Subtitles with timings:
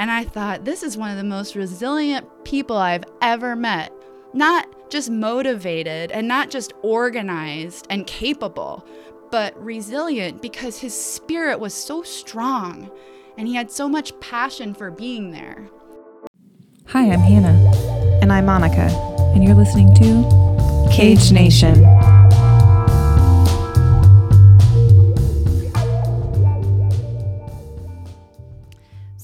[0.00, 3.92] And I thought, this is one of the most resilient people I've ever met.
[4.32, 8.86] Not just motivated and not just organized and capable,
[9.30, 12.90] but resilient because his spirit was so strong
[13.36, 15.68] and he had so much passion for being there.
[16.86, 17.70] Hi, I'm Hannah.
[18.22, 18.88] And I'm Monica.
[19.34, 21.84] And you're listening to Cage Nation.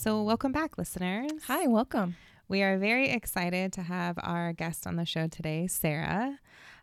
[0.07, 1.32] So, welcome back, listeners.
[1.48, 2.14] Hi, welcome.
[2.47, 6.38] We are very excited to have our guest on the show today, Sarah.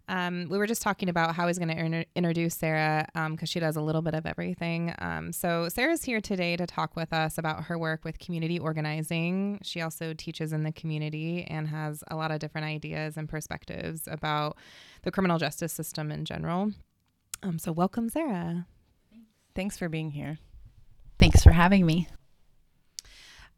[0.09, 3.45] Um, we were just talking about how he's going to inter- introduce Sarah because um,
[3.45, 4.93] she does a little bit of everything.
[4.99, 9.61] Um, so, Sarah's here today to talk with us about her work with community organizing.
[9.63, 14.05] She also teaches in the community and has a lot of different ideas and perspectives
[14.05, 14.57] about
[15.03, 16.73] the criminal justice system in general.
[17.41, 18.67] Um, so, welcome, Sarah.
[19.55, 20.39] Thanks for being here.
[21.19, 22.09] Thanks for having me.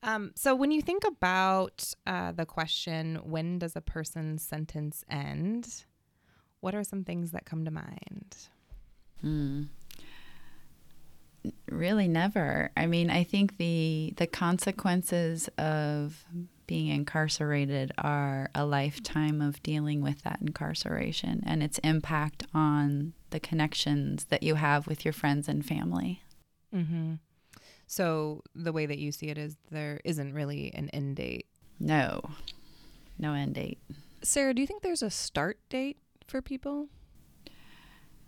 [0.06, 5.84] Um, so, when you think about uh, the question, when does a person's sentence end?
[6.62, 8.38] What are some things that come to mind?
[9.22, 9.64] Hmm.
[11.68, 12.72] Really, never.
[12.78, 16.24] I mean, I think the the consequences of
[16.68, 23.40] being incarcerated are a lifetime of dealing with that incarceration and its impact on the
[23.40, 26.22] connections that you have with your friends and family.
[26.74, 27.16] Mm-hmm.
[27.88, 31.48] So the way that you see it is there isn't really an end date.
[31.80, 32.22] No,
[33.20, 33.80] no end date.
[34.22, 35.98] Sarah, do you think there's a start date
[36.28, 36.88] for people?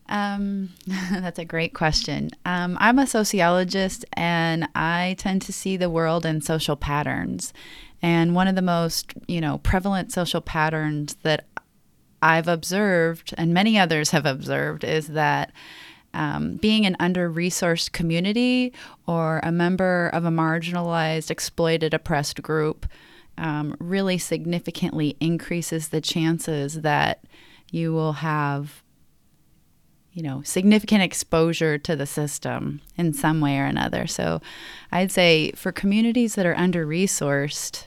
[0.09, 0.69] Um,
[1.11, 2.29] that's a great question.
[2.45, 7.53] Um, I'm a sociologist and I tend to see the world in social patterns.
[8.01, 11.45] And one of the most, you know, prevalent social patterns that
[12.21, 15.51] I've observed and many others have observed is that
[16.17, 18.73] um, being an under resourced community
[19.05, 22.87] or a member of a marginalized, exploited, oppressed group
[23.37, 27.23] um, really significantly increases the chances that
[27.71, 28.83] you will have
[30.13, 34.07] you know significant exposure to the system in some way or another.
[34.07, 34.41] So
[34.91, 37.85] i'd say for communities that are under resourced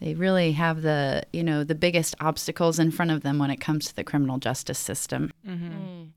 [0.00, 3.60] they really have the you know the biggest obstacles in front of them when it
[3.60, 5.30] comes to the criminal justice system.
[5.46, 5.68] Mm-hmm.
[5.68, 6.08] mm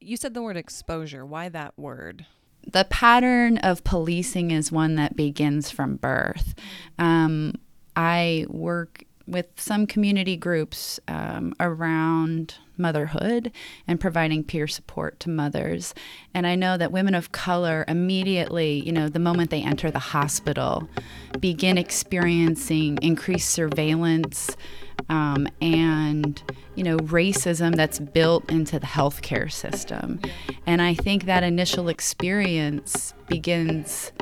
[0.00, 1.24] you said the word exposure.
[1.24, 2.26] Why that word?
[2.66, 6.54] The pattern of policing is one that begins from birth.
[6.98, 7.54] Um,
[7.96, 13.52] I work with some community groups um, around motherhood
[13.86, 15.94] and providing peer support to mothers.
[16.34, 19.98] And I know that women of color immediately, you know, the moment they enter the
[19.98, 20.88] hospital,
[21.38, 24.56] begin experiencing increased surveillance
[25.08, 26.42] um, and
[26.74, 30.20] you know racism that's built into the healthcare system.
[30.66, 34.12] And I think that initial experience begins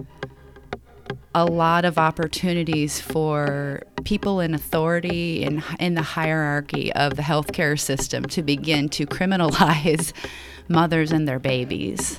[1.34, 7.78] a lot of opportunities for people in authority in, in the hierarchy of the healthcare
[7.78, 10.12] system to begin to criminalize
[10.69, 12.19] mothers and their babies.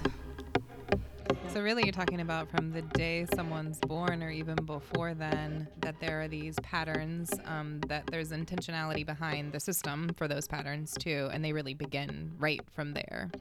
[1.52, 6.00] So really you're talking about from the day someone's born or even before then that
[6.00, 11.28] there are these patterns, um, that there's intentionality behind the system for those patterns too,
[11.34, 13.32] and they really begin right from there.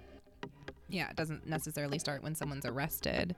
[0.89, 3.37] Yeah, it doesn't necessarily start when someone's arrested.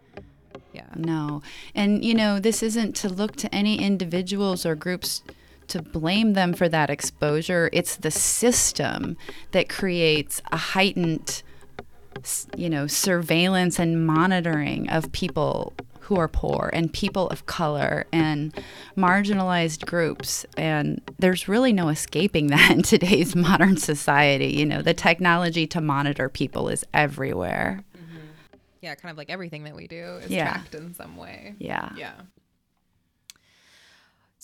[0.72, 0.86] Yeah.
[0.94, 1.42] No.
[1.74, 5.24] And you know, this isn't to look to any individuals or groups
[5.66, 7.70] to blame them for that exposure.
[7.72, 9.16] It's the system
[9.50, 11.42] that creates a heightened
[12.56, 15.72] you know, surveillance and monitoring of people
[16.10, 18.52] who are poor and people of color and
[18.96, 20.44] marginalized groups.
[20.56, 24.48] And there's really no escaping that in today's modern society.
[24.48, 27.84] You know, the technology to monitor people is everywhere.
[27.96, 28.16] Mm-hmm.
[28.80, 30.50] Yeah, kind of like everything that we do is yeah.
[30.50, 31.54] tracked in some way.
[31.58, 31.90] Yeah.
[31.96, 32.14] Yeah.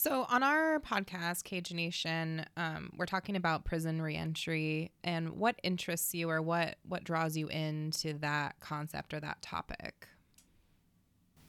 [0.07, 6.15] So, on our podcast, Cage Nation, um, we're talking about prison reentry and what interests
[6.15, 10.07] you or what, what draws you into that concept or that topic.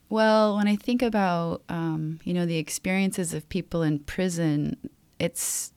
[0.09, 4.89] Well, when I think about, um, you know, the experiences of people in prison,
[5.19, 5.71] it's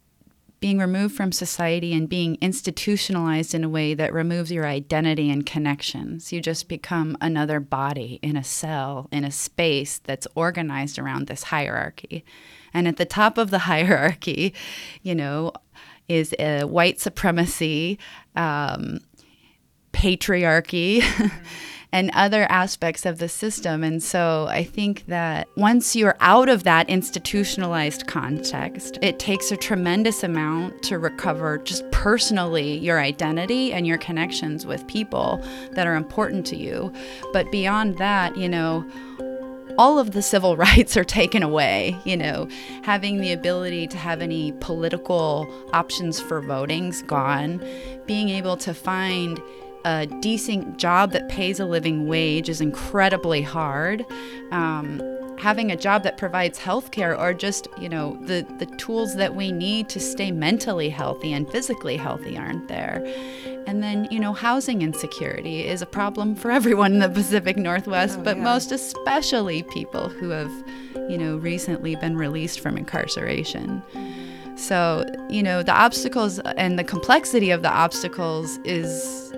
[0.61, 5.45] being removed from society and being institutionalized in a way that removes your identity and
[5.45, 6.33] connections.
[6.33, 11.43] You just become another body in a cell, in a space that's organized around this
[11.43, 12.25] hierarchy.
[12.73, 14.55] And at the top of the hierarchy,
[15.03, 15.53] you know,
[16.09, 17.99] is a white supremacy,
[18.37, 18.99] um,
[19.93, 21.03] patriarchy.
[21.93, 23.83] And other aspects of the system.
[23.83, 29.57] And so I think that once you're out of that institutionalized context, it takes a
[29.57, 35.97] tremendous amount to recover just personally your identity and your connections with people that are
[35.97, 36.93] important to you.
[37.33, 38.89] But beyond that, you know,
[39.81, 41.97] all of the civil rights are taken away.
[42.05, 42.49] You know,
[42.83, 47.65] having the ability to have any political options for voting's gone.
[48.07, 49.41] Being able to find
[49.87, 54.05] a decent job that pays a living wage is incredibly hard.
[54.53, 55.01] Um,
[55.39, 59.35] having a job that provides health care or just, you know, the, the tools that
[59.35, 63.03] we need to stay mentally healthy and physically healthy aren't there.
[63.67, 68.19] And then, you know, housing insecurity is a problem for everyone in the Pacific Northwest,
[68.21, 68.43] Oh, but yeah.
[68.43, 70.51] most especially people who have,
[71.09, 73.83] you know, recently been released from incarceration.
[74.57, 79.33] So, you know, the obstacles and the complexity of the obstacles is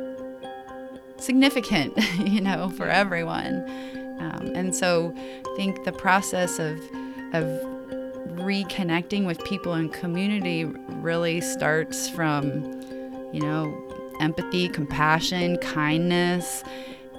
[1.16, 3.64] significant, you know, for everyone.
[4.18, 6.78] Um, and so I think the process of,
[7.32, 7.44] of
[8.38, 12.62] reconnecting with people in community really starts from,
[13.32, 13.72] you know,
[14.20, 16.64] empathy, compassion, kindness,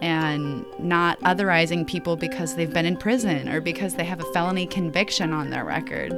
[0.01, 4.65] and not otherizing people because they've been in prison or because they have a felony
[4.65, 6.11] conviction on their record.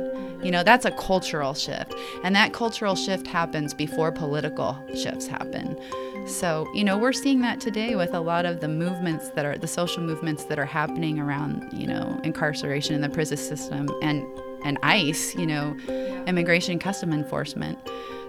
[0.44, 1.94] You know, that's a cultural shift.
[2.24, 5.80] And that cultural shift happens before political shifts happen.
[6.25, 9.57] So, you know, we're seeing that today with a lot of the movements that are
[9.57, 14.25] the social movements that are happening around, you know, incarceration in the prison system and
[14.63, 15.77] and ICE, you know,
[16.25, 17.77] immigration custom enforcement.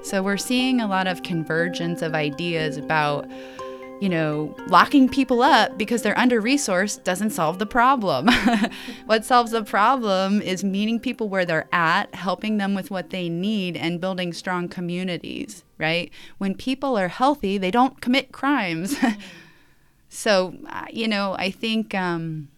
[0.06, 3.29] So we're seeing a lot of convergence of ideas about
[3.99, 8.29] you know, locking people up because they're under resourced doesn't solve the problem.
[9.06, 13.29] what solves the problem is meeting people where they're at, helping them with what they
[13.29, 16.12] need, and building strong communities, right?
[16.38, 18.97] When people are healthy, they don't commit crimes.
[20.11, 21.94] so, uh, you know, I think.
[21.94, 22.49] Um,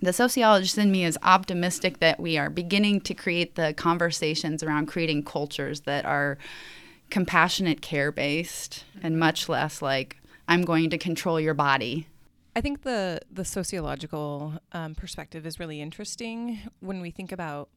[0.00, 4.86] the sociologist in me is optimistic that we are beginning to create the conversations around
[4.86, 6.38] creating cultures that are
[7.10, 10.16] compassionate care based and much less like
[10.48, 12.06] i'm going to control your body
[12.56, 17.68] I think the the sociological um, perspective is really interesting when we think about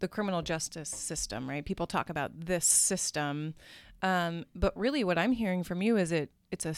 [0.00, 1.64] the criminal justice system, right?
[1.64, 3.54] People talk about this system,
[4.02, 6.74] um, but really, what I'm hearing from you is it it's a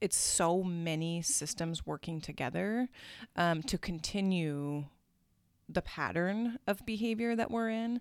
[0.00, 2.88] it's so many systems working together
[3.36, 4.84] um, to continue
[5.68, 8.00] the pattern of behavior that we're in,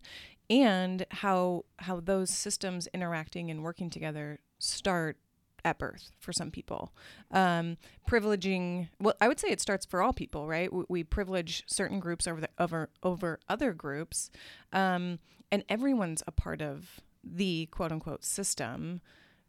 [0.49, 5.17] and how how those systems interacting and working together start
[5.65, 6.93] at birth for some people.
[7.31, 7.77] Um,
[8.09, 10.71] privileging well i would say it starts for all people right?
[10.71, 14.29] We, we privilege certain groups over the, over over other groups
[14.73, 15.19] um,
[15.51, 18.99] and everyone's a part of the quote unquote system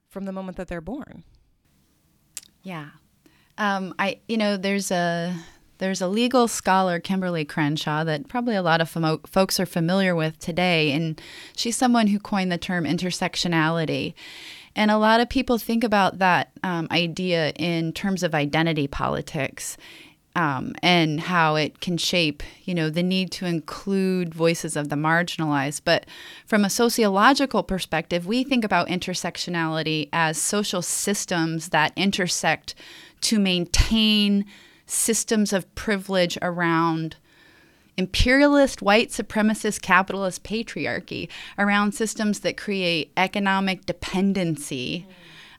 [0.09, 1.25] from the moment that they're born
[2.65, 2.89] yeah.
[3.57, 5.33] Um, i you know there's a
[5.79, 8.89] there's a legal scholar Kimberlé Crenshaw that probably a lot of
[9.27, 11.21] folks are familiar with today and
[11.57, 14.15] she's someone who coined the term intersectionality.
[14.77, 19.77] And a lot of people think about that um, idea in terms of identity politics
[20.37, 24.97] um, and how it can shape, you know, the need to include voices of the
[24.97, 25.83] marginalized.
[25.85, 26.07] But
[26.45, 32.75] from a sociological perspective, we think about intersectionality as social systems that intersect
[33.23, 34.45] to maintain
[34.87, 37.17] systems of privilege around
[37.97, 41.29] imperialist, white supremacist, capitalist patriarchy
[41.59, 45.07] around systems that create economic dependency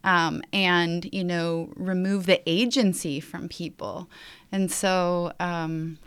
[0.03, 4.07] um, and, you know, remove the agency from people.
[4.55, 5.97] And so, um,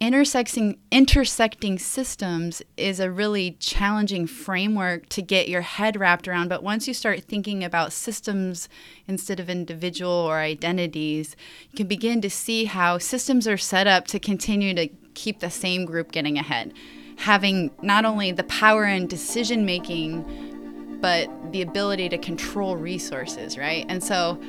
[0.00, 6.48] intersecting intersecting systems is a really challenging framework to get your head wrapped around.
[6.48, 8.68] But once you start thinking about systems
[9.06, 11.36] instead of individual or identities
[11.70, 15.48] you can begin to see how systems are set up to continue to keep the
[15.48, 16.72] same group getting ahead.
[17.18, 23.86] Having not only the power and decision making but the ability to control resources right?
[23.88, 24.40] And so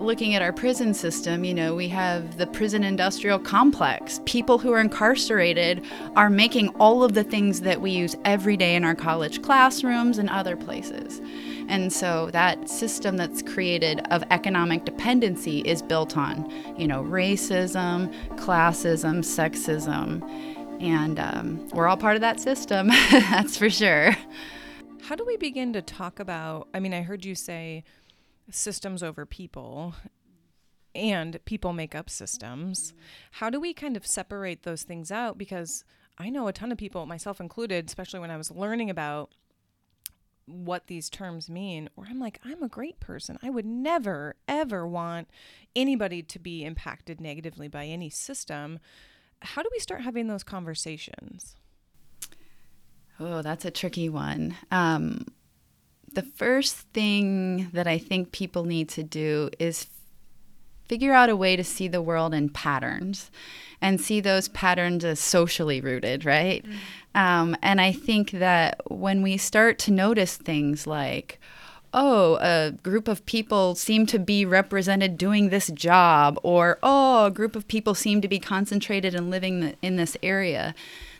[0.00, 4.20] looking at our prison system, you know, we have the prison industrial complex.
[4.24, 5.84] People who are incarcerated
[6.16, 10.18] are making all of the things that we use every day in our college classrooms
[10.18, 11.20] and other places.
[11.68, 18.12] And so that system that's created of economic dependency is built on, you know, racism,
[18.36, 20.22] classism, sexism.
[20.82, 24.16] And um, we're all part of that system, that's for sure.
[25.02, 27.82] how do we begin to talk about i mean i heard you say
[28.54, 29.94] systems over people
[30.94, 32.92] and people make up systems.
[33.32, 35.38] How do we kind of separate those things out?
[35.38, 35.84] Because
[36.18, 39.30] I know a ton of people, myself included, especially when I was learning about
[40.46, 43.38] what these terms mean, where I'm like, I'm a great person.
[43.42, 45.28] I would never, ever want
[45.76, 48.80] anybody to be impacted negatively by any system.
[49.42, 51.56] How do we start having those conversations?
[53.18, 54.56] Oh, that's a tricky one.
[54.70, 55.26] Um,
[56.14, 59.86] the first thing that I think people need to do is
[60.88, 63.30] figure out a way to see the world in patterns
[63.80, 66.64] and see those patterns as socially rooted, right?
[66.64, 66.76] Mm-hmm.
[67.14, 71.40] Um, and I think that when we start to notice things like,
[71.94, 77.30] oh, a group of people seem to be represented doing this job, or oh, a
[77.30, 80.74] group of people seem to be concentrated and living in this area.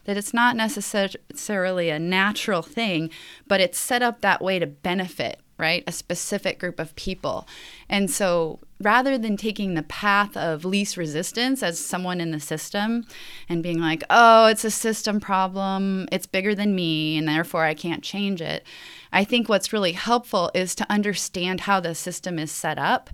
[0.04, 3.10] That it's not necessarily a natural thing,
[3.46, 5.84] but it's set up that way to benefit, right?
[5.86, 7.46] A specific group of people.
[7.88, 13.04] And so rather than taking the path of least resistance as someone in the system
[13.46, 17.74] and being like, oh, it's a system problem, it's bigger than me, and therefore I
[17.74, 18.64] can't change it,
[19.12, 23.10] I think what's really helpful is to understand how the system is set up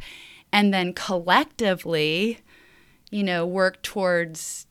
[0.53, 2.39] and then collectively,
[3.11, 4.66] you know, work towards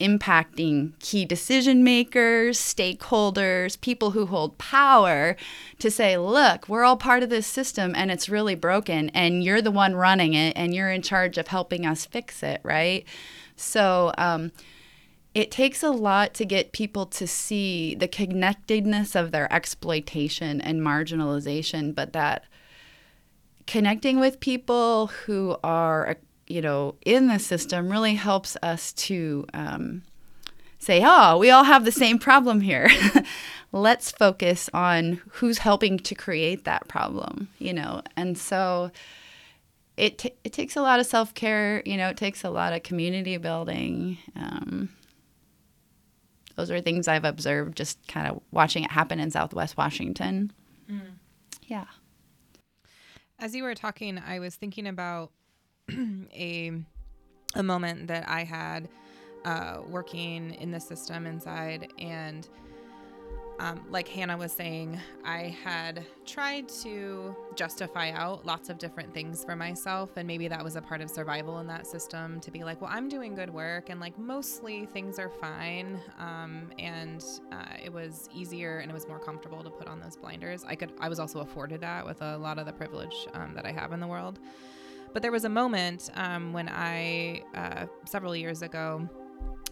[0.00, 5.36] impacting key decision makers, stakeholders, people who hold power
[5.78, 9.62] to say, look, we're all part of this system and it's really broken, and you're
[9.62, 13.04] the one running it and you're in charge of helping us fix it, right?
[13.56, 14.52] So, um,
[15.34, 20.80] it takes a lot to get people to see the connectedness of their exploitation and
[20.80, 22.44] marginalization, but that
[23.66, 30.02] connecting with people who are you know, in the system really helps us to um,
[30.78, 32.88] say, oh, we all have the same problem here.
[33.72, 38.02] Let's focus on who's helping to create that problem, you know.
[38.16, 38.90] And so
[39.96, 42.72] it, t- it takes a lot of self care, you know, it takes a lot
[42.72, 44.18] of community building.
[44.36, 44.90] Um,
[46.56, 50.52] those are things I've observed just kind of watching it happen in Southwest Washington.
[50.88, 51.00] Mm.
[51.62, 51.86] Yeah.
[53.38, 55.32] As you were talking, I was thinking about
[56.32, 56.72] a
[57.56, 58.88] a moment that I had
[59.44, 62.48] uh, working in the system inside, and
[63.60, 69.44] um, like Hannah was saying, I had tried to justify out lots of different things
[69.44, 72.64] for myself, and maybe that was a part of survival in that system to be
[72.64, 77.76] like, well, I'm doing good work, and like mostly things are fine, um, and uh,
[77.82, 80.64] it was easier and it was more comfortable to put on those blinders.
[80.66, 83.66] I could, I was also afforded that with a lot of the privilege um, that
[83.66, 84.40] I have in the world.
[85.14, 89.08] But there was a moment um, when I, uh, several years ago,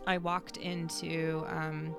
[0.06, 1.94] I walked into um,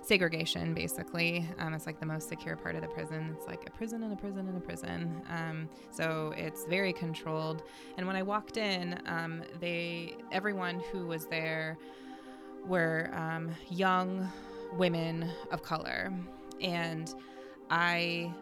[0.00, 1.44] segregation basically.
[1.58, 3.34] Um, it's like the most secure part of the prison.
[3.36, 5.22] It's like a prison and a prison and a prison.
[5.28, 7.64] Um, so it's very controlled.
[7.98, 11.76] And when I walked in, um, they everyone who was there
[12.64, 14.30] were um, young
[14.76, 16.12] women of color,
[16.60, 17.12] and
[17.70, 18.32] I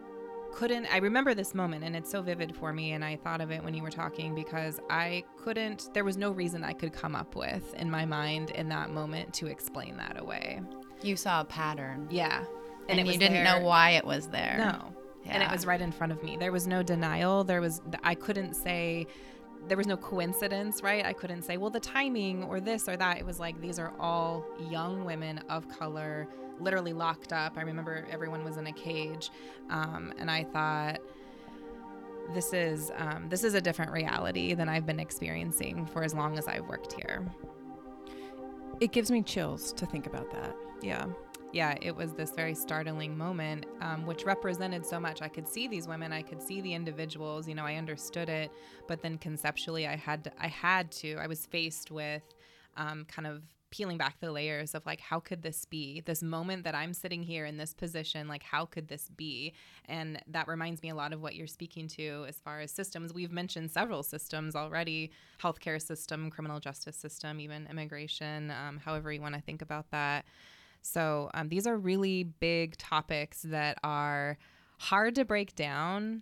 [0.53, 3.51] couldn't I remember this moment and it's so vivid for me and I thought of
[3.51, 7.15] it when you were talking because I couldn't there was no reason I could come
[7.15, 10.61] up with in my mind in that moment to explain that away.
[11.01, 12.07] You saw a pattern.
[12.09, 12.43] Yeah.
[12.87, 13.59] And, and you didn't there.
[13.59, 14.55] know why it was there.
[14.57, 14.93] No.
[15.25, 15.33] Yeah.
[15.33, 16.37] And it was right in front of me.
[16.37, 17.43] There was no denial.
[17.43, 19.07] There was I couldn't say
[19.67, 21.05] there was no coincidence, right?
[21.05, 23.17] I couldn't say, well, the timing or this or that.
[23.17, 26.27] It was like these are all young women of color
[26.59, 27.57] literally locked up.
[27.57, 29.29] I remember everyone was in a cage,
[29.69, 30.99] um, and I thought,
[32.33, 36.37] this is um, this is a different reality than I've been experiencing for as long
[36.37, 37.25] as I've worked here.
[38.79, 40.55] It gives me chills to think about that.
[40.81, 41.05] Yeah.
[41.51, 45.21] Yeah, it was this very startling moment, um, which represented so much.
[45.21, 47.47] I could see these women, I could see the individuals.
[47.47, 48.51] You know, I understood it,
[48.87, 51.15] but then conceptually, I had to, I had to.
[51.17, 52.23] I was faced with
[52.75, 55.99] um, kind of peeling back the layers of like how could this be?
[56.01, 59.51] This moment that i'm sitting here in this position like how could this be?
[59.85, 63.15] And that reminds me a lot of what you're speaking to as far as systems.
[63.15, 65.09] We've mentioned several systems already
[65.41, 70.25] healthcare system criminal justice system even immigration um, however you want to think about that.
[70.83, 74.37] So um, these are really big topics that are
[74.77, 76.21] hard to break down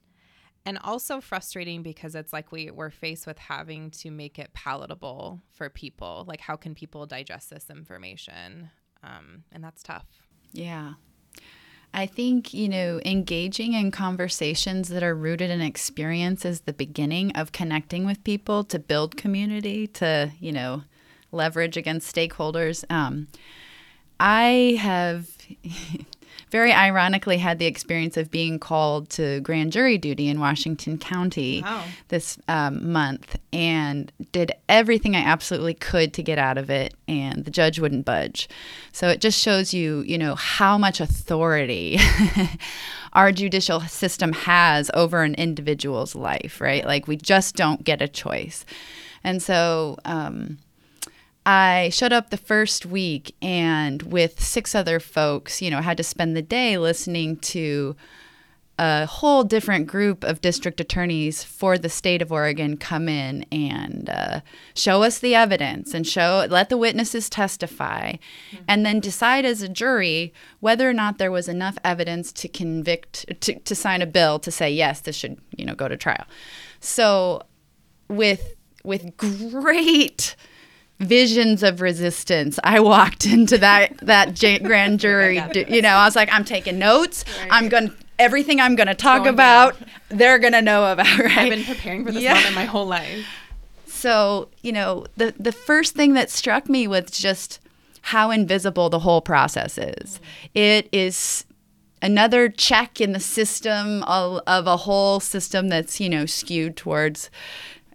[0.65, 5.41] and also frustrating because it's like we we're faced with having to make it palatable
[5.51, 6.25] for people.
[6.27, 8.69] Like how can people digest this information?
[9.03, 10.05] Um, and that's tough.
[10.51, 10.93] Yeah.
[11.93, 17.31] I think you know engaging in conversations that are rooted in experience is the beginning
[17.33, 20.83] of connecting with people to build community to you know
[21.31, 22.83] leverage against stakeholders.
[22.89, 23.27] Um,
[24.21, 25.27] i have
[26.51, 31.61] very ironically had the experience of being called to grand jury duty in Washington County
[31.61, 31.83] wow.
[32.09, 37.45] this um, month and did everything I absolutely could to get out of it, and
[37.45, 38.49] the judge wouldn't budge.
[38.91, 41.97] So it just shows you, you know, how much authority.
[43.13, 46.85] our judicial system has over an individual's life, right?
[46.85, 48.65] Like we just don't get a choice.
[49.23, 50.57] And so, um,
[51.45, 56.03] I showed up the first week and with six other folks, you know, had to
[56.03, 57.95] spend the day listening to
[58.77, 64.09] a whole different group of district attorneys for the state of Oregon come in and
[64.09, 64.41] uh,
[64.75, 68.63] show us the evidence and show let the witnesses testify, mm-hmm.
[68.67, 73.25] and then decide as a jury whether or not there was enough evidence to convict
[73.41, 76.25] to, to sign a bill to say yes this should you know go to trial.
[76.79, 77.43] So
[78.07, 80.35] with with great
[81.01, 82.59] visions of resistance.
[82.63, 85.41] I walked into that that grand jury.
[85.67, 87.25] You know, I was like, I'm taking notes.
[87.41, 87.49] Right.
[87.51, 89.79] I'm going everything I'm going to talk about.
[89.79, 89.89] Down.
[90.09, 91.19] They're going to know about.
[91.19, 91.37] Right?
[91.37, 92.35] I've been preparing for this yeah.
[92.35, 93.25] moment my whole life.
[93.85, 97.59] So you know, the the first thing that struck me was just
[98.03, 100.19] how invisible the whole process is.
[100.19, 100.21] Mm.
[100.55, 101.45] It is
[102.01, 107.29] another check in the system of, of a whole system that's you know skewed towards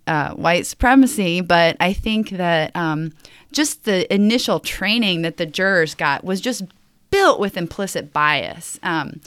[0.06, 3.12] uh, white supremacy, but I think that um,
[3.52, 6.64] just the initial training that the jurors got was just
[7.10, 8.78] built with implicit bias.
[8.82, 9.20] Um,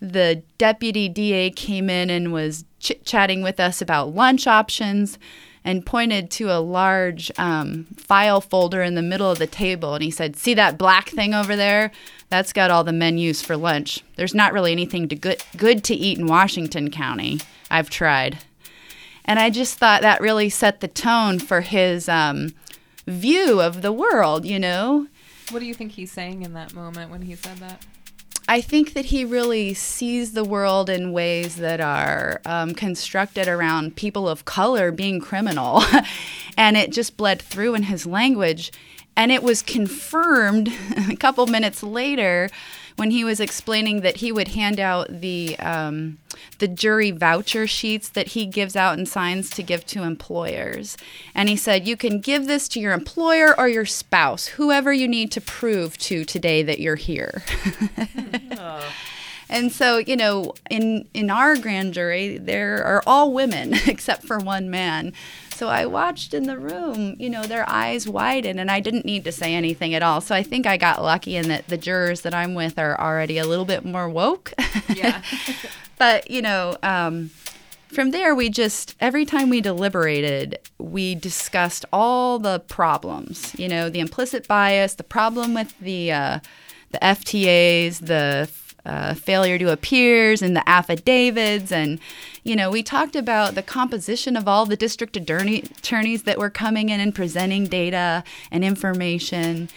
[0.00, 5.18] the deputy DA came in and was chit chatting with us about lunch options
[5.62, 9.94] and pointed to a large um, file folder in the middle of the table.
[9.94, 11.90] And he said, See that black thing over there?
[12.30, 14.02] That's got all the menus for lunch.
[14.16, 17.40] There's not really anything to good, good to eat in Washington County.
[17.70, 18.38] I've tried.
[19.24, 22.54] And I just thought that really set the tone for his um,
[23.06, 25.06] view of the world, you know?
[25.50, 27.84] What do you think he's saying in that moment when he said that?
[28.48, 33.94] I think that he really sees the world in ways that are um, constructed around
[33.94, 35.82] people of color being criminal.
[36.56, 38.72] and it just bled through in his language.
[39.16, 40.72] And it was confirmed
[41.08, 42.48] a couple minutes later
[43.00, 46.18] when he was explaining that he would hand out the um,
[46.58, 50.98] the jury voucher sheets that he gives out and signs to give to employers.
[51.34, 55.08] And he said, You can give this to your employer or your spouse, whoever you
[55.08, 57.42] need to prove to today that you're here.
[58.58, 58.84] oh.
[59.50, 64.38] And so, you know, in in our grand jury, there are all women except for
[64.38, 65.12] one man.
[65.54, 69.24] So I watched in the room, you know, their eyes widen, and I didn't need
[69.24, 70.22] to say anything at all.
[70.22, 73.36] So I think I got lucky in that the jurors that I'm with are already
[73.36, 74.54] a little bit more woke.
[74.88, 75.22] Yeah.
[75.98, 76.76] but you know.
[76.82, 77.30] Um,
[77.88, 83.90] from there, we just, every time we deliberated, we discussed all the problems, you know,
[83.90, 86.38] the implicit bias, the problem with the, uh,
[86.92, 88.48] the FTAs, the
[88.84, 91.72] uh, failure to appears and the affidavits.
[91.72, 91.98] And
[92.42, 96.50] you know we talked about the composition of all the district attorney, attorneys that were
[96.50, 99.68] coming in and presenting data and information.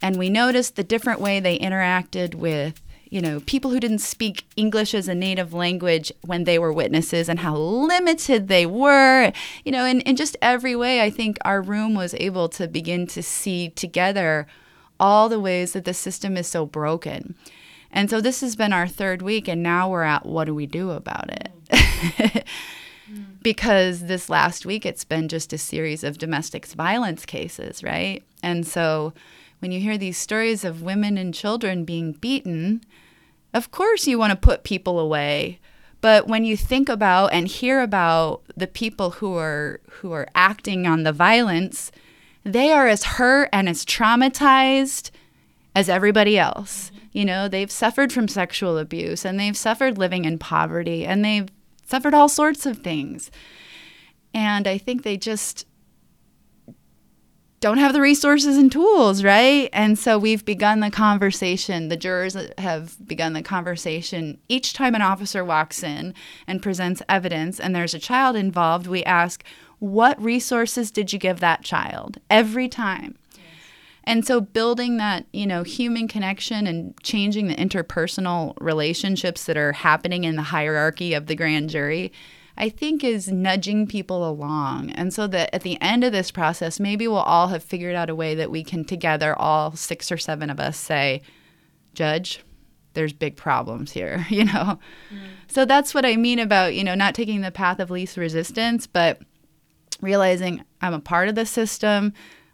[0.00, 2.80] And we noticed the different way they interacted with
[3.12, 7.28] you know people who didn't speak english as a native language when they were witnesses
[7.28, 9.32] and how limited they were.
[9.64, 13.06] You know in, in just every way i think our room was able to begin
[13.08, 14.46] to see together
[14.98, 17.34] all the ways that the system is so broken
[17.92, 20.66] and so this has been our third week, and now we're at what do we
[20.66, 21.52] do about it?
[21.70, 22.38] Mm-hmm.
[23.42, 28.22] because this last week it's been just a series of domestic violence cases, right?
[28.42, 29.12] And so
[29.58, 32.82] when you hear these stories of women and children being beaten,
[33.52, 35.58] of course you want to put people away.
[36.00, 40.86] But when you think about and hear about the people who are who are acting
[40.86, 41.92] on the violence,
[42.44, 45.10] they are as hurt and as traumatized
[45.76, 46.90] as everybody else.
[46.90, 47.01] Mm-hmm.
[47.12, 51.48] You know, they've suffered from sexual abuse and they've suffered living in poverty and they've
[51.86, 53.30] suffered all sorts of things.
[54.34, 55.66] And I think they just
[57.62, 59.70] don't have the resources and tools, right?
[59.72, 61.88] And so we've begun the conversation.
[61.88, 64.38] The jurors have begun the conversation.
[64.48, 66.12] Each time an officer walks in
[66.48, 69.44] and presents evidence and there's a child involved, we ask,
[69.78, 72.18] What resources did you give that child?
[72.28, 73.16] Every time.
[74.04, 79.72] And so building that, you know, human connection and changing the interpersonal relationships that are
[79.72, 82.12] happening in the hierarchy of the grand jury,
[82.56, 84.90] I think is nudging people along.
[84.92, 88.10] And so that at the end of this process, maybe we'll all have figured out
[88.10, 91.22] a way that we can together, all six or seven of us, say,
[91.94, 92.44] Judge,
[92.94, 94.78] there's big problems here, you know?
[95.10, 95.18] Mm.
[95.46, 98.86] So that's what I mean about, you know, not taking the path of least resistance,
[98.86, 99.20] but
[100.00, 102.12] realizing I'm a part of the system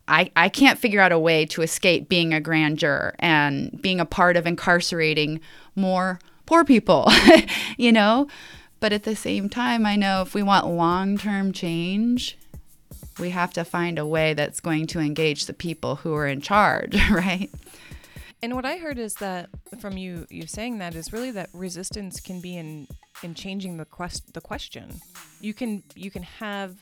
[0.08, 4.00] I, I can't figure out a way to escape being a grand juror and being
[4.00, 5.40] a part of incarcerating
[5.76, 7.10] more poor people,
[7.76, 8.26] you know?
[8.80, 12.38] But at the same time, I know if we want long term change,
[13.18, 16.40] we have to find a way that's going to engage the people who are in
[16.40, 17.50] charge, right?
[18.40, 22.20] And what I heard is that from you you saying that is really that resistance
[22.20, 22.86] can be in
[23.22, 25.00] in changing the quest the question.
[25.40, 26.76] You can you can have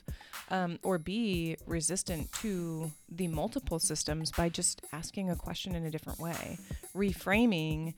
[0.51, 5.90] um, or be resistant to the multiple systems by just asking a question in a
[5.90, 6.59] different way,
[6.94, 7.94] reframing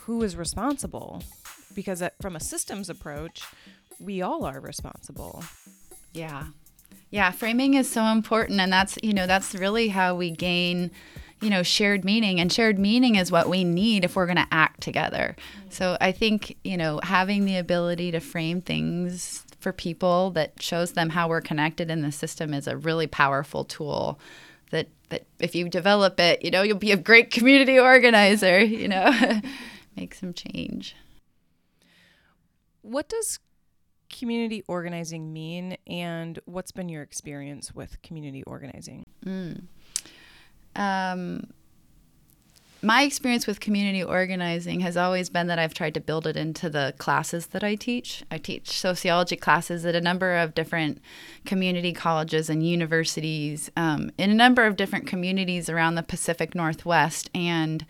[0.00, 1.22] who is responsible
[1.74, 3.42] because uh, from a systems approach,
[4.00, 5.44] we all are responsible.
[6.12, 6.46] Yeah.
[7.10, 10.90] Yeah, framing is so important and that's, you know, that's really how we gain,
[11.40, 14.48] you know, shared meaning and shared meaning is what we need if we're going to
[14.50, 15.36] act together.
[15.70, 20.92] So I think, you know, having the ability to frame things for people that shows
[20.92, 24.18] them how we're connected in the system is a really powerful tool
[24.70, 28.88] that that if you develop it, you know, you'll be a great community organizer, you
[28.88, 29.10] know.
[29.96, 30.94] Make some change.
[32.82, 33.38] What does
[34.10, 39.04] community organizing mean and what's been your experience with community organizing?
[39.24, 39.64] Mm.
[40.76, 41.48] Um,
[42.80, 46.70] my experience with community organizing has always been that I've tried to build it into
[46.70, 48.22] the classes that I teach.
[48.30, 51.00] I teach sociology classes at a number of different
[51.44, 57.30] community colleges and universities um, in a number of different communities around the Pacific Northwest.
[57.34, 57.84] And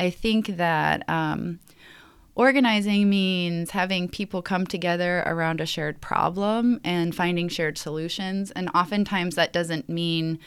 [0.00, 1.60] I think that um,
[2.34, 8.50] organizing means having people come together around a shared problem and finding shared solutions.
[8.52, 10.38] And oftentimes that doesn't mean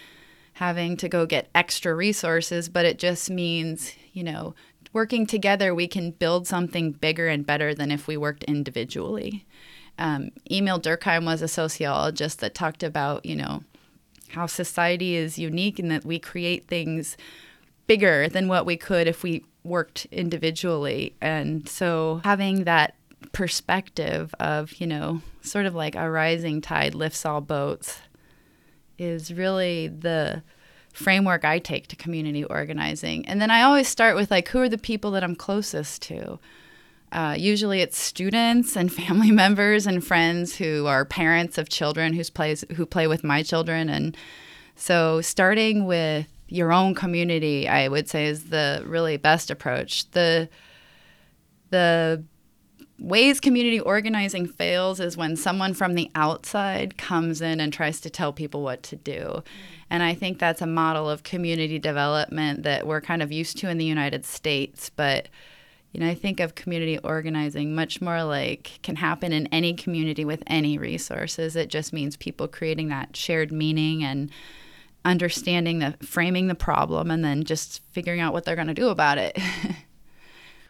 [0.55, 4.55] having to go get extra resources, but it just means, you know,
[4.93, 9.45] working together, we can build something bigger and better than if we worked individually.
[9.99, 13.65] Um, Émile Durkheim was a sociologist that talked about, you know,
[14.29, 17.17] how society is unique and that we create things
[17.85, 21.15] bigger than what we could if we worked individually.
[21.19, 22.95] And so having that
[23.33, 27.99] perspective of, you know, sort of like a rising tide lifts all boats
[28.97, 30.43] is really the
[30.93, 33.27] framework I take to community organizing.
[33.27, 36.39] And then I always start with like, who are the people that I'm closest to?
[37.11, 42.29] Uh, usually it's students and family members and friends who are parents of children who's
[42.29, 44.17] plays who play with my children and
[44.75, 50.49] so starting with your own community i would say is the really best approach the
[51.69, 52.23] the
[52.99, 58.09] ways community organizing fails is when someone from the outside comes in and tries to
[58.09, 59.43] tell people what to do.
[59.89, 63.69] And I think that's a model of community development that we're kind of used to
[63.69, 65.27] in the United States, but
[65.91, 70.25] you know, I think of community organizing much more like can happen in any community
[70.25, 71.55] with any resources.
[71.55, 74.29] It just means people creating that shared meaning and
[75.05, 78.89] understanding the framing the problem and then just figuring out what they're going to do
[78.89, 79.39] about it.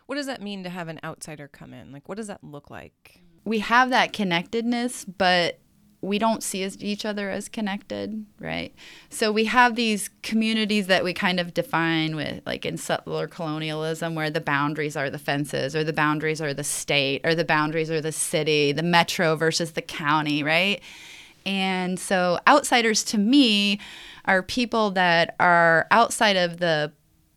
[0.06, 1.92] What does that mean to have an outsider come in?
[1.92, 3.22] Like, what does that look like?
[3.44, 5.60] We have that connectedness, but
[6.02, 8.76] we don't see each other as connected, right?
[9.10, 14.14] So we have these communities that we kind of define with, like in settler colonialism,
[14.14, 17.90] where the boundaries are the fences, or the boundaries are the state, or the boundaries
[17.90, 20.82] are the city, the metro versus the county, right?
[21.46, 23.80] And so outsiders to me
[24.26, 26.92] are people that are outside of the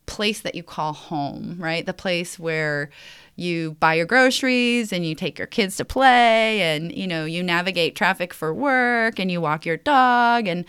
[0.09, 1.85] place that you call home, right?
[1.85, 2.89] The place where
[3.35, 7.43] you buy your groceries and you take your kids to play and you know, you
[7.43, 10.65] navigate traffic for work and you walk your dog and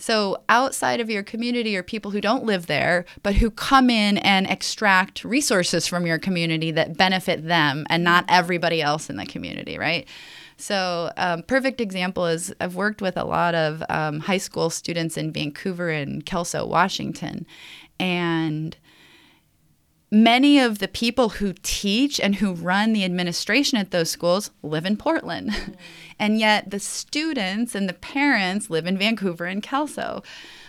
[0.00, 4.16] so outside of your community are people who don't live there, but who come in
[4.18, 9.26] and extract resources from your community that benefit them and not everybody else in the
[9.26, 10.06] community, right?
[10.56, 15.16] So, um, perfect example is I've worked with a lot of um, high school students
[15.16, 17.46] in Vancouver and Kelso, Washington,
[17.98, 18.76] and
[20.10, 24.86] many of the people who teach and who run the administration at those schools live
[24.86, 25.50] in Portland.
[25.50, 25.74] Mm.
[26.18, 30.22] and yet the students and the parents live in Vancouver and Kelso.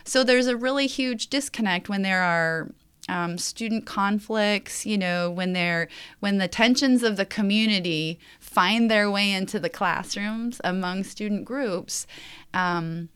[0.04, 2.70] So there's a really huge disconnect when there are
[3.08, 5.88] um, student conflicts, you know, when they're
[6.20, 12.06] when the tensions of the community find their way into the classrooms among student groups.
[12.54, 13.10] Um,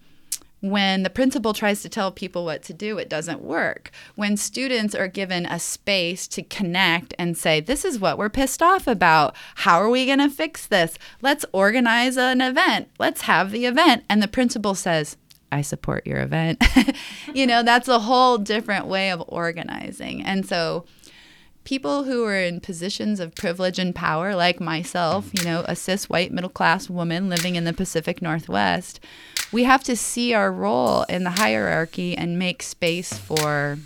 [0.63, 3.91] when the principal tries to tell people what to do, it doesn't work.
[4.15, 8.63] When students are given a space to connect and say, This is what we're pissed
[8.63, 9.35] off about.
[9.55, 10.97] How are we going to fix this?
[11.21, 12.89] Let's organize an event.
[12.97, 14.05] Let's have the event.
[14.07, 15.17] And the principal says,
[15.51, 16.63] I support your event.
[17.33, 20.23] you know, that's a whole different way of organizing.
[20.23, 20.85] And so,
[21.65, 26.07] people who are in positions of privilege and power, like myself, you know, a cis
[26.07, 29.01] white middle class woman living in the Pacific Northwest,
[29.53, 33.77] we have to see our role in the hierarchy and make space for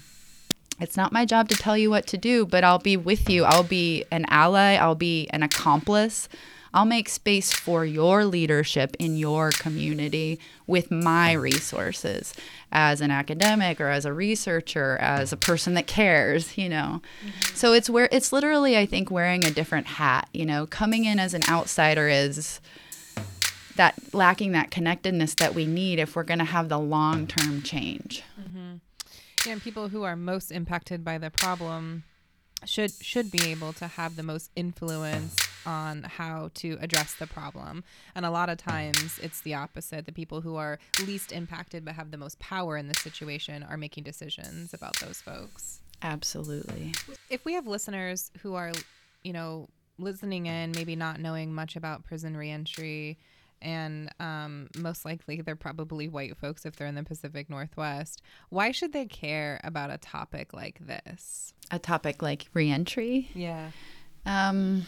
[0.80, 3.44] it's not my job to tell you what to do, but I'll be with you.
[3.44, 6.30] I'll be an ally, I'll be an accomplice.
[6.74, 12.34] I'll make space for your leadership in your community with my resources
[12.72, 17.02] as an academic or as a researcher, as a person that cares, you know.
[17.22, 17.56] Mm-hmm.
[17.56, 21.20] So it's where it's literally I think wearing a different hat, you know, coming in
[21.20, 22.62] as an outsider is
[23.78, 28.24] that lacking that connectedness that we need if we're going to have the long-term change.
[28.40, 28.76] Mm-hmm.
[29.46, 32.04] Yeah, and people who are most impacted by the problem
[32.66, 35.36] should should be able to have the most influence
[35.66, 37.84] on how to address the problem.
[38.16, 40.06] And a lot of times it's the opposite.
[40.06, 43.78] The people who are least impacted but have the most power in the situation are
[43.78, 45.82] making decisions about those folks.
[46.02, 46.94] Absolutely.
[47.30, 48.72] If we have listeners who are,
[49.24, 53.18] you know, listening in, maybe not knowing much about prison reentry,
[53.62, 58.22] and um, most likely they're probably white folks if they're in the Pacific Northwest.
[58.50, 61.54] Why should they care about a topic like this?
[61.72, 63.30] A topic like reentry?
[63.34, 63.72] Yeah.
[64.26, 64.86] Um,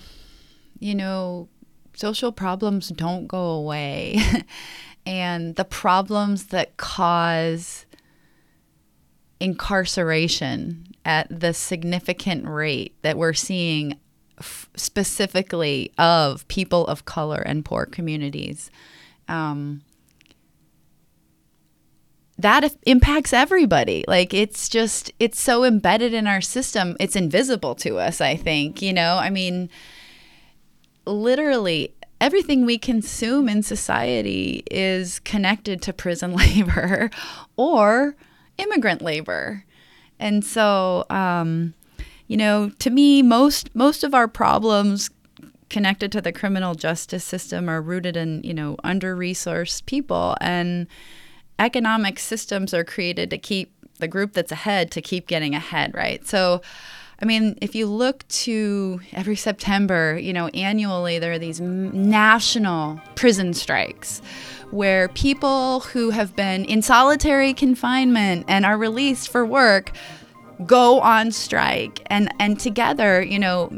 [0.79, 1.49] you know,
[1.95, 4.19] social problems don't go away.
[5.05, 7.85] and the problems that cause
[9.39, 13.97] incarceration at the significant rate that we're seeing
[14.39, 18.71] f- specifically of people of color and poor communities.
[19.27, 19.81] Um,
[22.37, 24.05] that impacts everybody.
[24.07, 26.95] Like it's just, it's so embedded in our system.
[26.99, 28.81] It's invisible to us, I think.
[28.81, 29.69] You know, I mean,
[31.05, 37.09] literally everything we consume in society is connected to prison labor
[37.55, 38.15] or
[38.57, 39.65] immigrant labor.
[40.19, 41.73] And so, um,
[42.29, 45.09] you know, to me, most most of our problems
[45.69, 50.87] connected to the criminal justice system are rooted in you know under resourced people and
[51.57, 56.25] economic systems are created to keep the group that's ahead to keep getting ahead, right?
[56.25, 56.61] So.
[57.21, 63.01] I mean, if you look to every September, you know, annually there are these national
[63.15, 64.21] prison strikes
[64.71, 69.91] where people who have been in solitary confinement and are released for work
[70.65, 73.71] go on strike and and together you know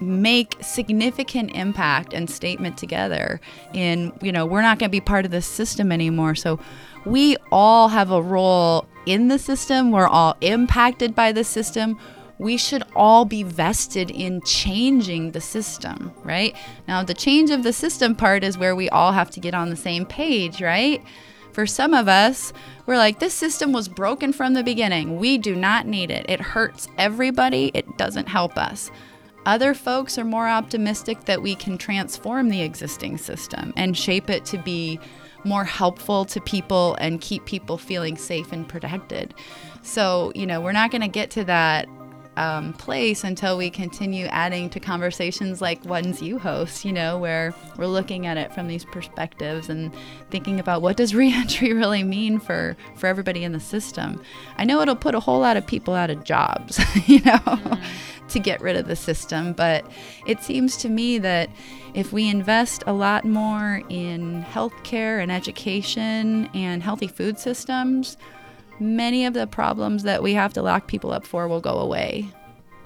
[0.00, 3.40] make significant impact and statement together
[3.72, 6.34] in you know we're not going to be part of the system anymore.
[6.34, 6.58] So
[7.04, 9.90] we all have a role in the system.
[9.90, 11.98] We're all impacted by the system.
[12.38, 16.56] We should all be vested in changing the system right?
[16.88, 19.70] Now the change of the system part is where we all have to get on
[19.70, 21.02] the same page right
[21.54, 22.52] for some of us,
[22.84, 25.18] we're like, this system was broken from the beginning.
[25.18, 26.26] We do not need it.
[26.28, 28.90] It hurts everybody, it doesn't help us.
[29.46, 34.44] Other folks are more optimistic that we can transform the existing system and shape it
[34.46, 34.98] to be
[35.44, 39.34] more helpful to people and keep people feeling safe and protected.
[39.82, 41.86] So, you know, we're not going to get to that
[42.36, 47.54] um, place until we continue adding to conversations like ones you host, you know, where
[47.76, 49.92] we're looking at it from these perspectives and
[50.30, 54.20] thinking about what does reentry really mean for, for everybody in the system.
[54.58, 58.28] I know it'll put a whole lot of people out of jobs, you know, mm-hmm.
[58.28, 59.84] to get rid of the system, but
[60.26, 61.50] it seems to me that
[61.94, 68.16] if we invest a lot more in healthcare and education and healthy food systems,
[68.80, 72.28] many of the problems that we have to lock people up for will go away.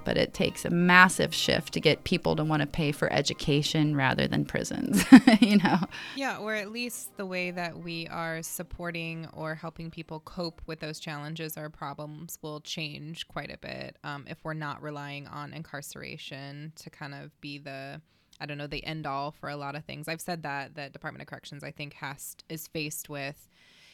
[0.05, 3.95] But it takes a massive shift to get people to want to pay for education
[3.95, 5.05] rather than prisons,
[5.41, 5.81] you know?
[6.17, 10.81] Yeah, or at least the way that we are supporting or helping people cope with
[10.81, 15.53] those challenges or problems will change quite a bit um, if we're not relying on
[15.53, 18.01] incarceration to kind of be the
[18.41, 20.09] I don't know the end all for a lot of things.
[20.09, 23.49] I've said that the Department of Corrections I think has is faced with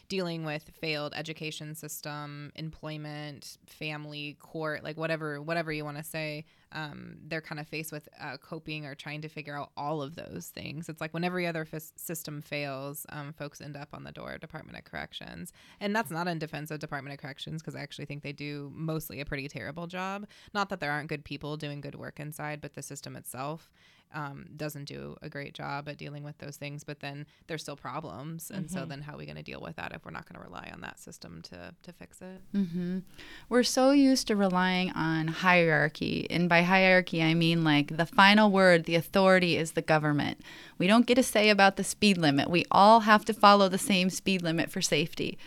[0.09, 6.45] dealing with failed education system, employment, family, court, like whatever whatever you want to say,
[6.73, 10.17] um, they're kind of faced with uh, coping or trying to figure out all of
[10.17, 10.89] those things.
[10.89, 14.33] It's like when every other f- system fails, um, folks end up on the door
[14.33, 17.81] of Department of Corrections, and that's not in defense of Department of Corrections because I
[17.81, 20.27] actually think they do mostly a pretty terrible job.
[20.53, 23.71] Not that there aren't good people doing good work inside, but the system itself
[24.15, 26.85] um, doesn't do a great job at dealing with those things.
[26.85, 28.79] But then there's still problems, and mm-hmm.
[28.79, 30.49] so then how are we going to deal with that if we're not going to
[30.49, 32.41] rely on that system to to fix it?
[32.55, 33.01] Mm-hmm.
[33.49, 38.51] We're so used to relying on hierarchy, and by hierarchy I mean like the final
[38.51, 40.41] word, the authority is the government.
[40.79, 42.49] We don't get a say about the speed limit.
[42.49, 45.39] We all have to follow the same speed limit for safety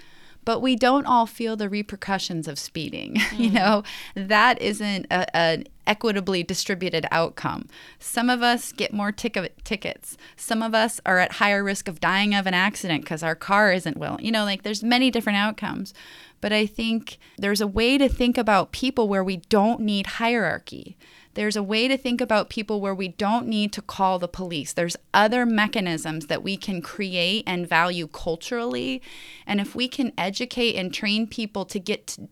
[0.48, 3.16] but we don't all feel the repercussions of speeding.
[3.28, 3.40] Mm.
[3.40, 3.84] you know,
[4.16, 7.68] that isn't an equitably distributed outcome.
[7.98, 10.18] Some of us get more ticket tickets.
[10.36, 13.72] Some of us are at higher risk of dying of an accident because our car
[13.72, 14.18] isn't well.
[14.22, 15.94] You know, like there's many different outcomes.
[16.40, 20.98] But I think there's a way to think about people where we don't need hierarchy.
[21.34, 24.74] There's a way to think about people where we don't need to call the police.
[24.74, 29.02] There's other mechanisms that we can create and value culturally.
[29.46, 32.28] And if we can educate and train people to get to,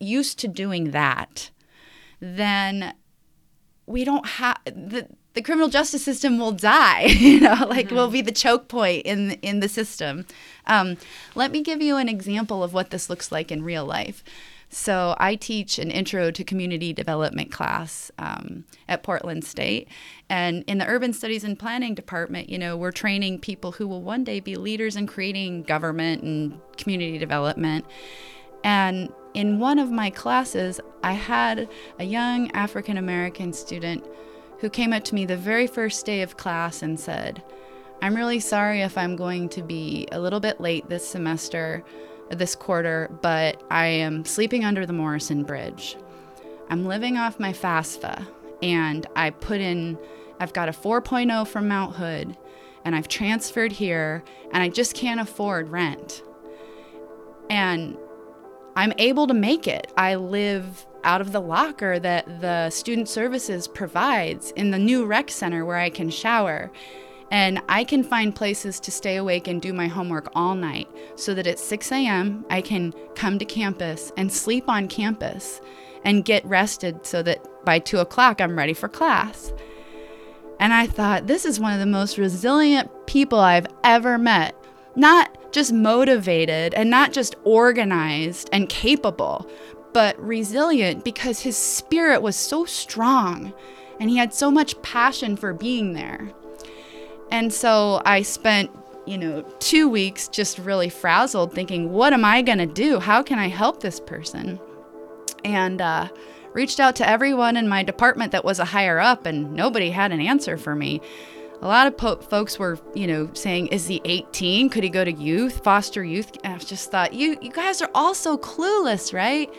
[0.00, 1.50] used to doing that,
[2.20, 2.94] then
[3.86, 7.94] we don't have the the criminal justice system will die you know like mm-hmm.
[7.94, 10.26] will be the choke point in in the system
[10.66, 10.96] um,
[11.34, 14.22] let me give you an example of what this looks like in real life
[14.70, 19.88] So I teach an intro to community development class um, at Portland State.
[20.28, 24.02] And in the urban studies and planning department, you know, we're training people who will
[24.02, 27.86] one day be leaders in creating government and community development.
[28.64, 31.68] And in one of my classes, I had
[31.98, 34.04] a young African American student
[34.58, 37.42] who came up to me the very first day of class and said,
[38.02, 41.84] I'm really sorry if I'm going to be a little bit late this semester,
[42.30, 45.96] this quarter, but I am sleeping under the Morrison Bridge.
[46.70, 48.26] I'm living off my FAFSA,
[48.62, 49.98] and I put in,
[50.38, 52.36] I've got a 4.0 from Mount Hood,
[52.84, 56.22] and I've transferred here, and I just can't afford rent.
[57.50, 57.96] And
[58.78, 59.92] I'm able to make it.
[59.96, 65.32] I live out of the locker that the student services provides in the new rec
[65.32, 66.70] center where I can shower.
[67.32, 71.34] And I can find places to stay awake and do my homework all night so
[71.34, 72.44] that at 6 a.m.
[72.50, 75.60] I can come to campus and sleep on campus
[76.04, 79.52] and get rested so that by 2 o'clock I'm ready for class.
[80.60, 84.54] And I thought, this is one of the most resilient people I've ever met.
[84.94, 89.48] Not just motivated and not just organized and capable,
[89.92, 93.52] but resilient because his spirit was so strong
[94.00, 96.30] and he had so much passion for being there.
[97.30, 98.70] And so I spent,
[99.06, 103.00] you know, two weeks just really frazzled thinking, what am I going to do?
[103.00, 104.60] How can I help this person?
[105.44, 106.08] And uh,
[106.52, 110.12] reached out to everyone in my department that was a higher up, and nobody had
[110.12, 111.00] an answer for me.
[111.60, 114.68] A lot of po- folks were, you know, saying, "Is he 18?
[114.70, 117.90] Could he go to youth, foster youth?" And I just thought, you, you guys are
[117.94, 119.50] all so clueless, right?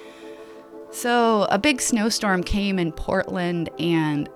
[0.91, 4.29] So a big snowstorm came in Portland, and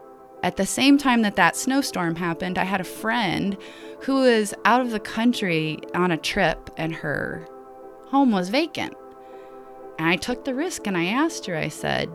[0.43, 3.57] at the same time that that snowstorm happened, I had a friend
[4.01, 7.47] who was out of the country on a trip and her
[8.07, 8.93] home was vacant.
[9.97, 12.09] And I took the risk and I asked her, I said,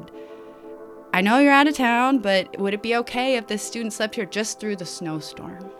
[1.12, 4.14] I know you're out of town, but would it be okay if this student slept
[4.14, 5.70] here just through the snowstorm?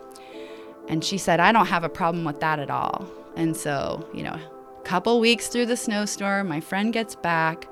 [0.89, 3.07] And she said, I don't have a problem with that at all.
[3.37, 4.39] And so, you know,
[4.79, 7.69] a couple weeks through the snowstorm, my friend gets back.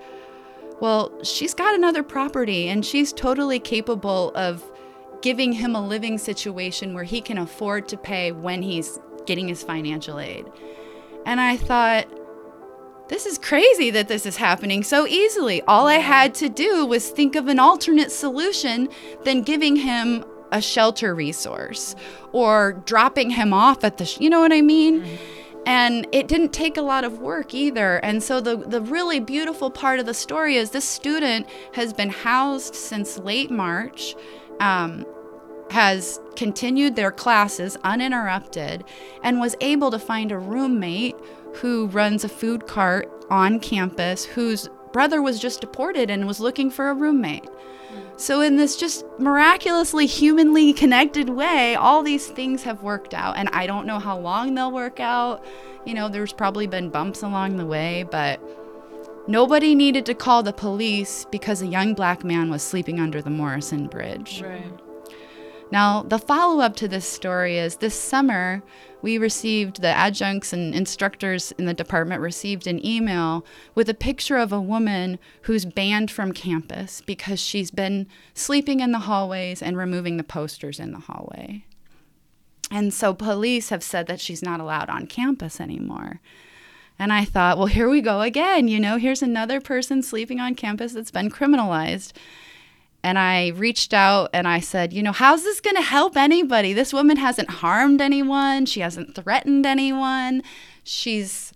[0.81, 4.63] Well, she's got another property and she's totally capable of
[5.23, 9.63] giving him a living situation where he can afford to pay when he's getting his
[9.63, 10.47] financial aid.
[11.25, 12.07] And I thought,
[13.09, 15.63] this is crazy that this is happening so easily.
[15.63, 18.89] All I had to do was think of an alternate solution
[19.25, 21.95] than giving him a shelter resource
[22.33, 25.03] or dropping him off at the, sh- you know what I mean?
[25.03, 27.97] Mm-hmm and it didn't take a lot of work either.
[27.97, 32.11] And so the the really beautiful part of the story is this student has been
[32.11, 34.15] housed since late March.
[34.61, 35.05] Um,
[35.71, 38.85] has continued their classes uninterrupted
[39.25, 41.17] and was able to find a roommate
[41.57, 46.71] who runs a food cart on campus whose brother was just deported and was looking
[46.71, 47.49] for a roommate.
[48.19, 53.37] So, in this just miraculously humanly connected way, all these things have worked out.
[53.37, 55.45] And I don't know how long they'll work out.
[55.85, 58.41] You know, there's probably been bumps along the way, but
[59.29, 63.31] nobody needed to call the police because a young black man was sleeping under the
[63.31, 64.43] Morrison Bridge.
[64.43, 64.65] Right.
[65.71, 68.63] Now, the follow up to this story is this summer,
[69.07, 74.37] we received, the adjuncts and instructors in the department received an email with a picture
[74.37, 79.77] of a woman who's banned from campus because she's been sleeping in the hallways and
[79.77, 81.65] removing the posters in the hallway.
[82.69, 86.21] And so police have said that she's not allowed on campus anymore.
[86.99, 88.67] And I thought, well, here we go again.
[88.67, 92.11] You know, here's another person sleeping on campus that's been criminalized.
[93.07, 96.73] And I reached out and I said, you know, how's this going to help anybody?
[96.73, 98.67] This woman hasn't harmed anyone.
[98.67, 100.43] She hasn't threatened anyone.
[100.83, 101.53] She's,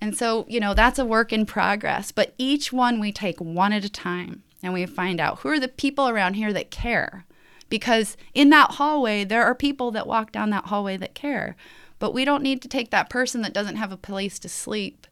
[0.00, 2.12] and so, you know, that's a work in progress.
[2.12, 5.58] But each one we take one at a time and we find out who are
[5.58, 7.26] the people around here that care.
[7.68, 11.56] Because in that hallway, there are people that walk down that hallway that care.
[11.98, 15.08] But we don't need to take that person that doesn't have a place to sleep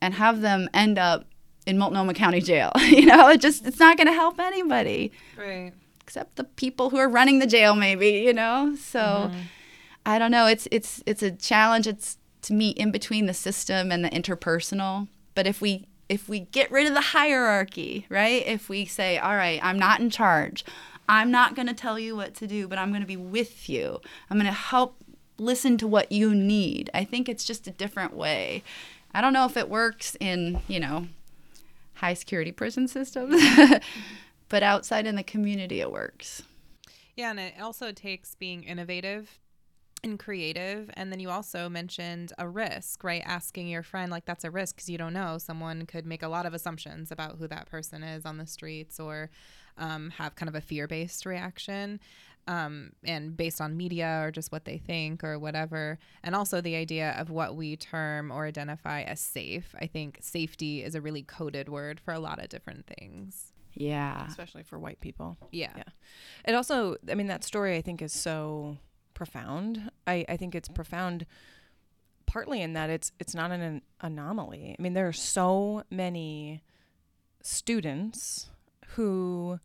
[0.00, 1.26] and have them end up
[1.66, 2.72] in Multnomah County Jail.
[2.80, 5.12] you know, it just it's not going to help anybody.
[5.36, 5.72] Right.
[6.02, 8.76] Except the people who are running the jail maybe, you know.
[8.80, 9.40] So mm-hmm.
[10.06, 13.90] I don't know, it's it's it's a challenge it's to meet in between the system
[13.90, 15.08] and the interpersonal.
[15.34, 18.46] But if we if we get rid of the hierarchy, right?
[18.46, 20.64] If we say, "All right, I'm not in charge.
[21.08, 23.68] I'm not going to tell you what to do, but I'm going to be with
[23.68, 24.00] you.
[24.30, 24.96] I'm going to help
[25.38, 28.62] listen to what you need." I think it's just a different way.
[29.12, 31.08] I don't know if it works in, you know,
[31.96, 33.42] high security prison systems,
[34.48, 36.42] but outside in the community, it works.
[37.16, 39.40] Yeah, and it also takes being innovative
[40.04, 40.90] and creative.
[40.94, 43.22] And then you also mentioned a risk, right?
[43.24, 45.38] Asking your friend, like, that's a risk because you don't know.
[45.38, 49.00] Someone could make a lot of assumptions about who that person is on the streets
[49.00, 49.30] or
[49.78, 52.00] um, have kind of a fear based reaction.
[52.48, 55.98] Um, and based on media or just what they think or whatever.
[56.22, 59.74] And also the idea of what we term or identify as safe.
[59.80, 63.52] I think safety is a really coded word for a lot of different things.
[63.74, 64.26] Yeah.
[64.28, 65.36] especially for white people.
[65.52, 65.72] Yeah.
[65.76, 65.82] Yeah.
[66.46, 68.78] It also, I mean, that story I think is so
[69.12, 69.90] profound.
[70.06, 71.26] I, I think it's profound
[72.26, 74.76] partly in that it's it's not an anomaly.
[74.78, 76.62] I mean, there are so many
[77.42, 78.50] students
[78.88, 79.58] who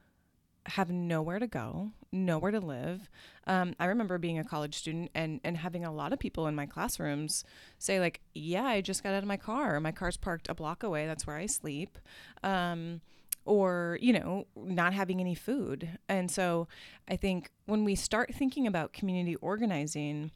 [0.67, 3.09] have nowhere to go, nowhere to live.
[3.47, 6.55] Um, I remember being a college student and, and having a lot of people in
[6.55, 7.43] my classrooms
[7.79, 9.79] say like, "Yeah, I just got out of my car.
[9.79, 11.05] My car's parked a block away.
[11.07, 11.97] That's where I sleep."
[12.43, 13.01] Um,
[13.45, 16.67] or you know not having any food and so
[17.09, 20.29] i think when we start thinking about community organizing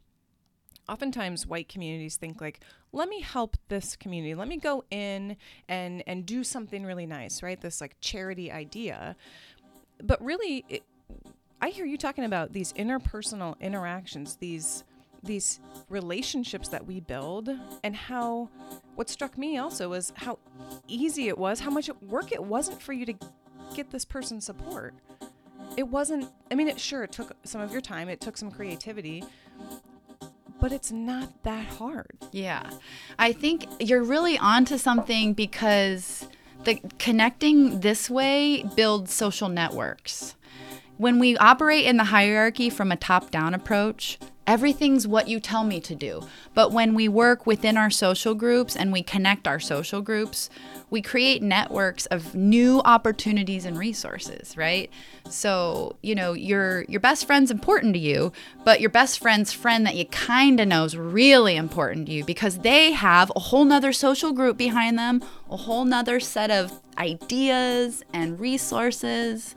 [0.89, 2.61] oftentimes white communities think like
[2.91, 5.38] let me help this community let me go in
[5.69, 9.15] and and do something really nice right this like charity idea
[10.03, 10.84] but really it,
[11.62, 14.84] i hear you talking about these interpersonal interactions these
[15.24, 17.49] these relationships that we build
[17.84, 18.49] and how
[18.95, 20.38] what struck me also was how
[20.88, 23.14] easy it was how much work it wasn't for you to
[23.74, 24.93] get this person support
[25.78, 28.51] it wasn't i mean it sure it took some of your time it took some
[28.51, 29.24] creativity
[30.60, 32.70] but it's not that hard Yeah.
[33.20, 36.28] I think you're really onto something because
[36.64, 40.36] the connecting this way builds social networks.
[40.98, 44.18] When we operate in the hierarchy from a top-down approach,
[44.48, 46.26] everything's what you tell me to do.
[46.54, 50.50] But when we work within our social groups and we connect our social groups,
[50.89, 54.89] we create networks of new opportunities and resources, right?
[55.30, 58.32] So, you know, your your best friend's important to you,
[58.64, 62.24] but your best friend's friend that you kind of know is really important to you
[62.24, 66.80] because they have a whole nother social group behind them, a whole nother set of
[66.98, 69.56] ideas and resources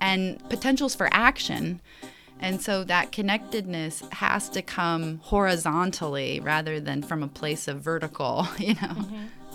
[0.00, 1.80] and potentials for action.
[2.40, 8.48] And so that connectedness has to come horizontally rather than from a place of vertical,
[8.58, 9.06] you know?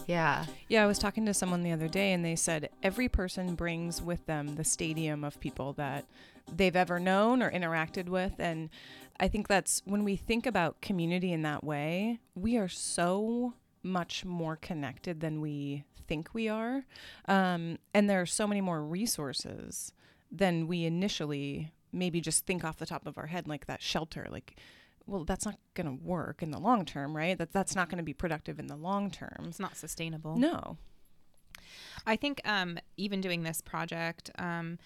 [0.08, 0.46] Yeah.
[0.68, 4.02] Yeah, I was talking to someone the other day and they said every person brings
[4.02, 6.06] with them the stadium of people that
[6.54, 8.34] they've ever known or interacted with.
[8.38, 8.70] And
[9.20, 14.26] I think that's when we think about community in that way, we are so much
[14.26, 16.86] more connected than we think we are.
[17.28, 19.92] Um, and there are so many more resources
[20.32, 24.28] than we initially maybe just think off the top of our head, like that shelter.
[24.30, 24.58] Like,
[25.08, 27.38] well, that's not going to work in the long term, right?
[27.38, 29.46] That that's not going to be productive in the long term.
[29.48, 30.38] It's not sustainable.
[30.38, 30.78] No.
[32.06, 34.78] I think um, even doing this project, um,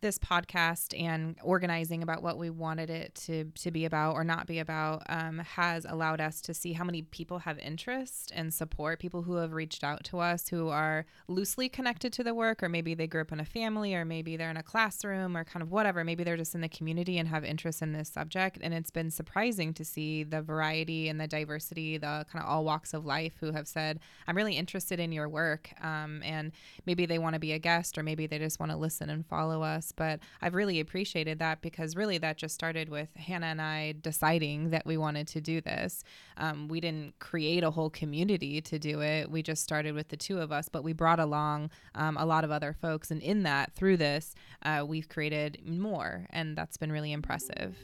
[0.00, 4.46] this podcast, and organizing about what we wanted it to to be about or not
[4.46, 8.98] be about um, has allowed us to see how many people have interest and support.
[8.98, 12.68] People who have reached out to us who are loosely connected to the work, or
[12.68, 15.62] maybe they grew up in a family, or maybe they're in a classroom, or kind
[15.62, 16.04] of whatever.
[16.04, 18.58] Maybe they're just in the community and have interest in this subject.
[18.62, 22.64] And it's been surprising to see the variety and the diversity, the kind of all
[22.64, 26.52] walks of life who have said, "I'm really interested in your work," um, and
[26.86, 29.26] maybe they want to be a guest, or maybe they just want to listen and
[29.26, 29.85] follow us.
[29.92, 34.70] But I've really appreciated that because really that just started with Hannah and I deciding
[34.70, 36.02] that we wanted to do this.
[36.36, 39.30] Um, we didn't create a whole community to do it.
[39.30, 42.44] We just started with the two of us, but we brought along um, a lot
[42.44, 43.10] of other folks.
[43.10, 46.26] And in that, through this, uh, we've created more.
[46.30, 47.76] And that's been really impressive.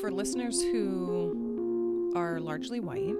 [0.00, 3.14] For listeners who are largely white,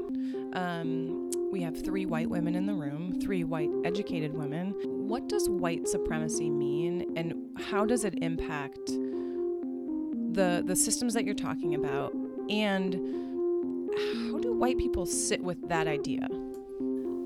[0.54, 4.74] um, we have three white women in the room, three white educated women.
[5.06, 11.34] What does white supremacy mean, and how does it impact the the systems that you're
[11.34, 12.14] talking about?
[12.48, 12.94] And
[13.94, 16.26] how do white people sit with that idea?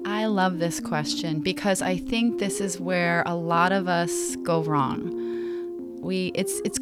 [0.05, 4.65] I love this question because I think this is where a lot of us go
[4.65, 6.01] wrong.
[6.03, 6.81] We it's it's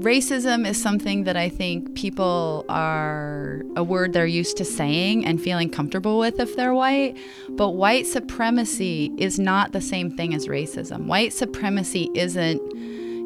[0.00, 5.40] racism is something that I think people are a word they're used to saying and
[5.40, 7.16] feeling comfortable with if they're white,
[7.50, 11.06] but white supremacy is not the same thing as racism.
[11.06, 12.60] White supremacy isn't,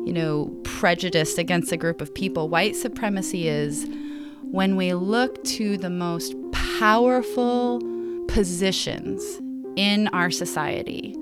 [0.06, 2.48] you know, prejudice against a group of people.
[2.48, 3.86] White supremacy is
[4.42, 7.80] when we look to the most powerful
[8.28, 9.22] positions
[9.76, 11.16] in our society.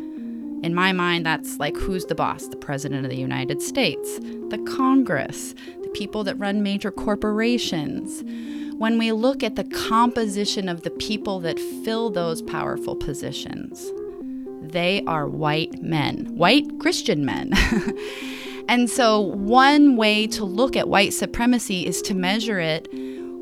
[0.62, 2.46] In my mind, that's like who's the boss?
[2.46, 8.22] The President of the United States, the Congress, the people that run major corporations.
[8.78, 13.90] When we look at the composition of the people that fill those powerful positions,
[14.62, 17.52] they are white men, white Christian men.
[18.68, 22.88] And so, one way to look at white supremacy is to measure it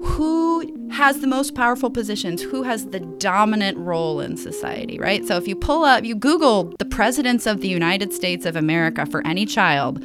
[0.03, 5.27] who has the most powerful positions, who has the dominant role in society, right?
[5.27, 9.07] So, if you pull up, you Google the presidents of the United States of America
[9.07, 10.03] for any child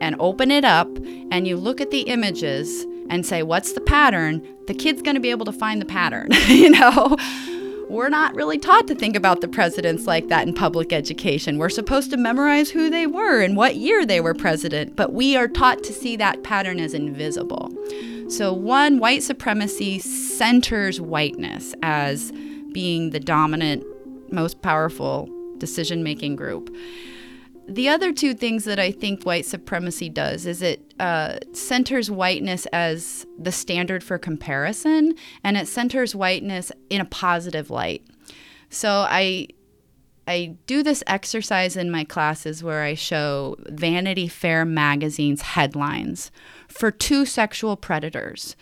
[0.00, 0.88] and open it up
[1.30, 4.46] and you look at the images and say, what's the pattern?
[4.66, 7.16] The kid's going to be able to find the pattern, you know?
[7.88, 11.58] we're not really taught to think about the presidents like that in public education.
[11.58, 15.36] We're supposed to memorize who they were and what year they were president, but we
[15.36, 17.70] are taught to see that pattern as invisible.
[18.28, 22.32] So, one, white supremacy centers whiteness as
[22.72, 23.84] being the dominant,
[24.32, 26.74] most powerful decision making group.
[27.68, 32.66] The other two things that I think white supremacy does is it uh, centers whiteness
[32.66, 35.14] as the standard for comparison,
[35.44, 38.04] and it centers whiteness in a positive light.
[38.70, 39.48] So I
[40.28, 46.32] I do this exercise in my classes where I show Vanity Fair magazine's headlines
[46.78, 48.56] for two sexual predators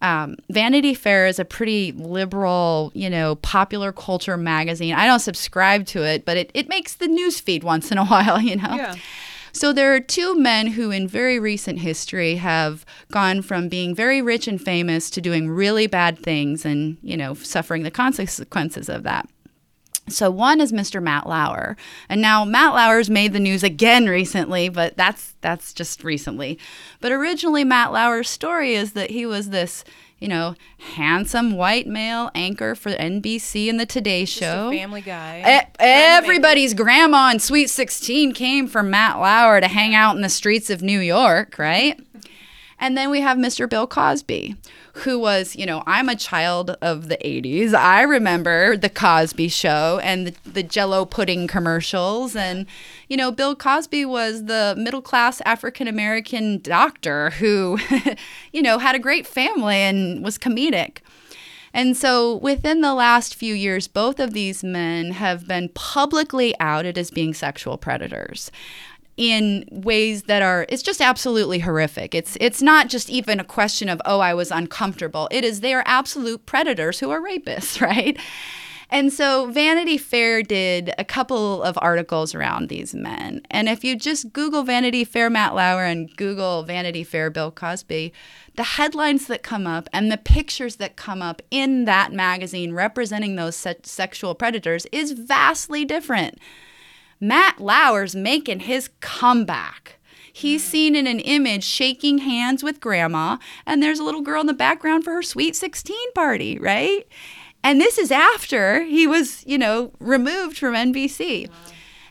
[0.00, 4.94] um, Vanity Fair is a pretty liberal, you know, popular culture magazine.
[4.94, 8.04] I don't subscribe to it, but it, it makes the news feed once in a
[8.06, 8.74] while, you know?
[8.74, 8.96] Yeah.
[9.52, 14.22] So there are two men who, in very recent history, have gone from being very
[14.22, 19.02] rich and famous to doing really bad things and, you know, suffering the consequences of
[19.02, 19.28] that.
[20.10, 21.02] So one is Mr.
[21.02, 21.76] Matt Lauer,
[22.08, 26.58] and now Matt Lauer's made the news again recently, but that's that's just recently.
[27.00, 29.84] But originally, Matt Lauer's story is that he was this,
[30.18, 30.54] you know,
[30.94, 34.70] handsome white male anchor for NBC and the Today Show.
[34.70, 35.62] family guy.
[35.62, 40.28] E- everybody's grandma on Sweet 16 came from Matt Lauer to hang out in the
[40.28, 42.00] streets of New York, right?
[42.80, 43.68] And then we have Mr.
[43.68, 44.56] Bill Cosby,
[44.94, 47.74] who was, you know, I'm a child of the 80s.
[47.74, 52.36] I remember the Cosby show and the, the jello pudding commercials.
[52.36, 52.66] And,
[53.08, 57.78] you know, Bill Cosby was the middle class African American doctor who,
[58.52, 60.98] you know, had a great family and was comedic.
[61.74, 66.96] And so within the last few years, both of these men have been publicly outed
[66.96, 68.50] as being sexual predators
[69.18, 72.14] in ways that are it's just absolutely horrific.
[72.14, 75.28] It's it's not just even a question of oh I was uncomfortable.
[75.30, 78.16] It is they are absolute predators who are rapists, right?
[78.90, 83.42] And so Vanity Fair did a couple of articles around these men.
[83.50, 88.14] And if you just Google Vanity Fair Matt Lauer and Google Vanity Fair Bill Cosby,
[88.54, 93.36] the headlines that come up and the pictures that come up in that magazine representing
[93.36, 96.38] those se- sexual predators is vastly different
[97.20, 99.98] Matt Lauer's making his comeback.
[100.32, 100.70] He's mm.
[100.70, 104.54] seen in an image shaking hands with grandma, and there's a little girl in the
[104.54, 107.06] background for her sweet 16 party, right?
[107.64, 111.48] And this is after he was, you know, removed from NBC.
[111.48, 111.54] Wow.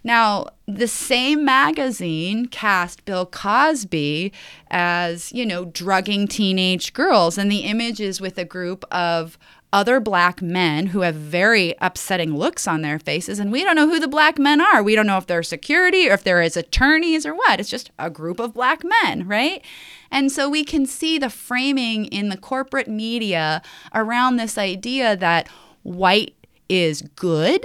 [0.04, 4.32] Now, the same magazine cast Bill Cosby
[4.70, 7.38] as, you know, drugging teenage girls.
[7.38, 9.38] And the image is with a group of
[9.78, 13.88] other black men who have very upsetting looks on their faces and we don't know
[13.88, 14.82] who the black men are.
[14.82, 17.60] We don't know if they're security or if they're his attorneys or what.
[17.60, 19.64] It's just a group of black men right?
[20.10, 23.62] And so we can see the framing in the corporate media
[23.94, 25.48] around this idea that
[25.84, 26.34] white
[26.68, 27.64] is good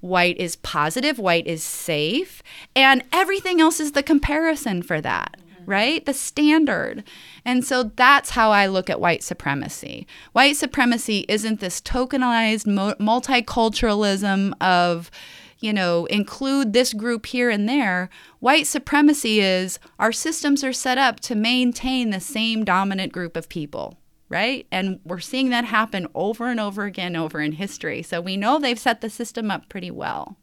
[0.00, 2.42] white is positive white is safe
[2.74, 5.36] and everything else is the comparison for that
[5.66, 6.04] right?
[6.04, 7.04] The standard.
[7.44, 10.06] And so that's how I look at white supremacy.
[10.32, 12.66] White supremacy isn't this tokenized
[12.98, 15.10] multiculturalism of,
[15.58, 18.08] you know, include this group here and there.
[18.40, 23.48] White supremacy is our systems are set up to maintain the same dominant group of
[23.48, 23.98] people
[24.28, 24.66] right?
[24.72, 28.02] And we're seeing that happen over and over again over in history.
[28.02, 30.36] So we know they've set the system up pretty well.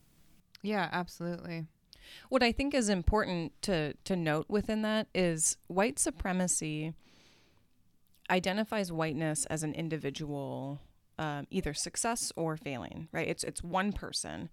[0.61, 1.65] Yeah, absolutely.
[2.33, 6.95] What I think is important to to note within that is white supremacy
[8.27, 10.81] identifies whiteness as an individual
[11.19, 13.27] um, either success or failing, right?
[13.27, 14.49] It's it's one person.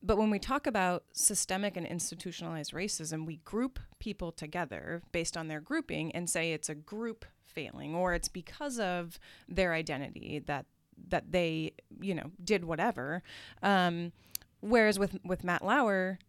[0.00, 5.48] But when we talk about systemic and institutionalized racism, we group people together based on
[5.48, 10.66] their grouping and say it's a group failing or it's because of their identity that
[11.08, 13.24] that they you know did whatever.
[13.60, 14.12] Um,
[14.60, 16.20] whereas with with Matt Lauer,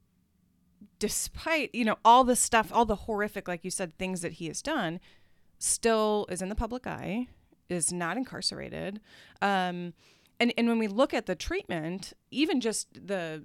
[0.99, 4.47] despite you know all the stuff all the horrific like you said things that he
[4.47, 4.99] has done
[5.59, 7.27] still is in the public eye
[7.69, 8.99] is not incarcerated.
[9.41, 9.93] Um,
[10.39, 13.43] and and when we look at the treatment even just the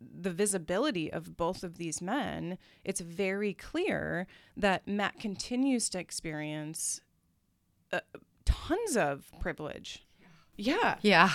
[0.00, 4.26] the visibility of both of these men it's very clear
[4.56, 7.02] that Matt continues to experience
[7.92, 8.00] uh,
[8.46, 10.06] tons of privilege.
[10.56, 10.96] Yeah.
[11.02, 11.32] Yeah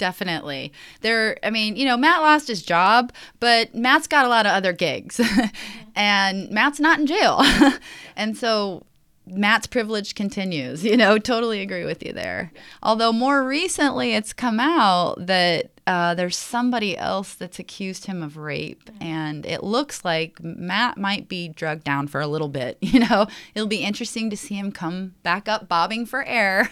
[0.00, 0.72] definitely.
[1.02, 4.52] There, I mean, you know, Matt lost his job, but Matt's got a lot of
[4.52, 5.20] other gigs.
[5.94, 7.42] and Matt's not in jail.
[8.16, 8.86] and so
[9.26, 10.82] Matt's privilege continues.
[10.82, 12.50] You know, totally agree with you there.
[12.82, 18.38] Although more recently it's come out that uh, there's somebody else that's accused him of
[18.38, 22.78] rape, and it looks like Matt might be drugged down for a little bit.
[22.80, 26.70] You know, it'll be interesting to see him come back up bobbing for air.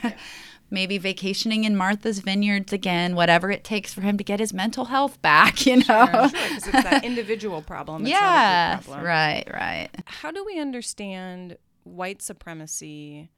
[0.71, 4.87] Maybe vacationing in Martha's Vineyards again, whatever it takes for him to get his mental
[4.87, 5.83] health back, you know?
[5.85, 8.07] Sure, sure, it's that individual problem.
[8.07, 9.89] yeah, right, right.
[10.05, 13.31] How do we understand white supremacy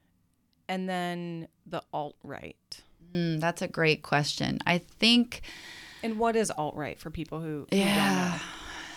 [0.68, 2.82] and then the alt right?
[3.14, 4.58] Mm, that's a great question.
[4.66, 5.42] I think.
[6.02, 8.38] And what is alt right for people who, who yeah.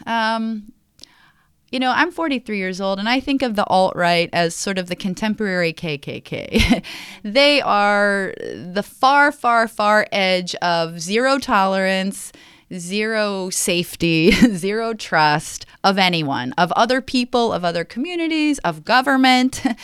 [0.06, 0.72] Um,
[1.74, 4.78] you know, I'm 43 years old, and I think of the alt right as sort
[4.78, 6.84] of the contemporary KKK.
[7.24, 12.32] they are the far, far, far edge of zero tolerance,
[12.72, 19.64] zero safety, zero trust of anyone, of other people, of other communities, of government.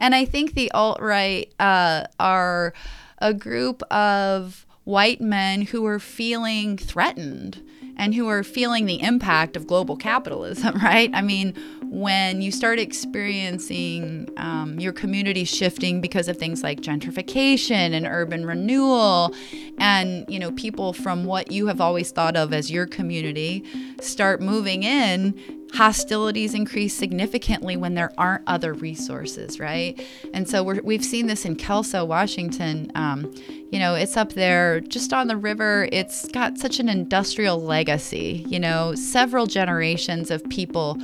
[0.00, 2.72] And I think the alt right uh, are
[3.20, 7.62] a group of white men who are feeling threatened
[7.94, 11.10] and who are feeling the impact of global capitalism, right?
[11.12, 11.52] I mean,
[11.90, 18.44] when you start experiencing um, your community shifting because of things like gentrification and urban
[18.44, 19.34] renewal,
[19.78, 23.64] and you know people from what you have always thought of as your community
[24.00, 25.34] start moving in
[25.74, 30.00] hostilities increase significantly when there aren't other resources, right?
[30.32, 32.90] And so we have seen this in Kelso, Washington.
[32.94, 33.32] Um,
[33.70, 35.88] you know, it's up there just on the river.
[35.92, 40.98] It's got such an industrial legacy, you know, several generations of people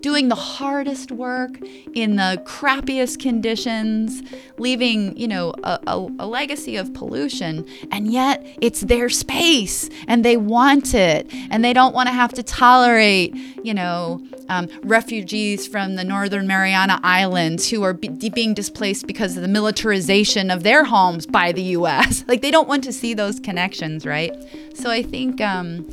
[0.00, 1.58] doing the hardest work
[1.94, 4.22] in the crappiest conditions,
[4.58, 7.66] leaving, you know, a, a, a, legacy of pollution.
[7.90, 12.32] And yet it's their space and they want it and they don't want to have
[12.34, 19.06] to tolerate, you know, um, refugees from the Northern Mariana Islands who are being displaced
[19.06, 22.24] because of the militarization of their homes by the U.S.
[22.28, 24.34] like they don't want to see those connections, right?
[24.74, 25.40] So I think.
[25.40, 25.88] Um,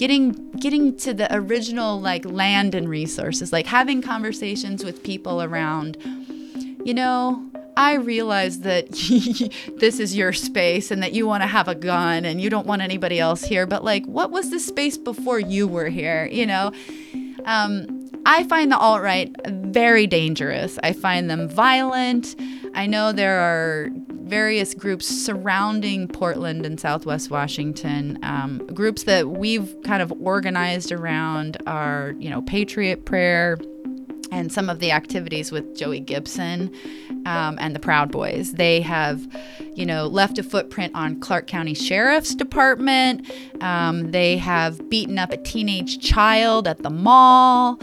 [0.00, 5.98] getting getting to the original like land and resources like having conversations with people around
[6.86, 7.46] you know
[7.76, 8.90] I realize that
[9.78, 12.66] this is your space and that you want to have a gun and you don't
[12.66, 16.28] want anybody else here, but like, what was the space before you were here?
[16.30, 16.72] You know?
[17.46, 20.78] Um, I find the alt right very dangerous.
[20.82, 22.36] I find them violent.
[22.74, 28.18] I know there are various groups surrounding Portland and Southwest Washington.
[28.22, 33.58] Um, groups that we've kind of organized around are, you know, Patriot Prayer
[34.32, 36.72] and some of the activities with Joey Gibson
[37.26, 38.52] um, and the Proud Boys.
[38.52, 39.26] They have,
[39.74, 43.28] you know, left a footprint on Clark County Sheriff's Department.
[43.60, 47.78] Um, they have beaten up a teenage child at the mall.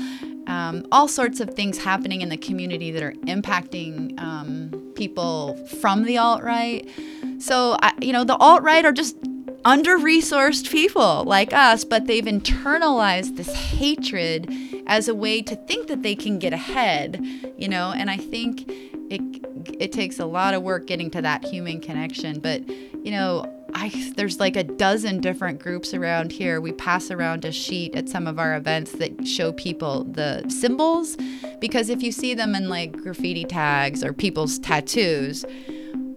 [0.48, 6.04] Um, all sorts of things happening in the community that are impacting um, people from
[6.04, 6.90] the alt right.
[7.40, 9.18] So, I, you know, the alt right are just
[9.66, 14.52] under resourced people like us, but they've internalized this hatred
[14.88, 17.20] as a way to think that they can get ahead,
[17.58, 18.72] you know, and I think
[19.10, 19.22] it
[19.80, 24.12] it takes a lot of work getting to that human connection, but you know, I
[24.16, 26.62] there's like a dozen different groups around here.
[26.62, 31.18] We pass around a sheet at some of our events that show people the symbols
[31.60, 35.46] because if you see them in like graffiti tags or people's tattoos,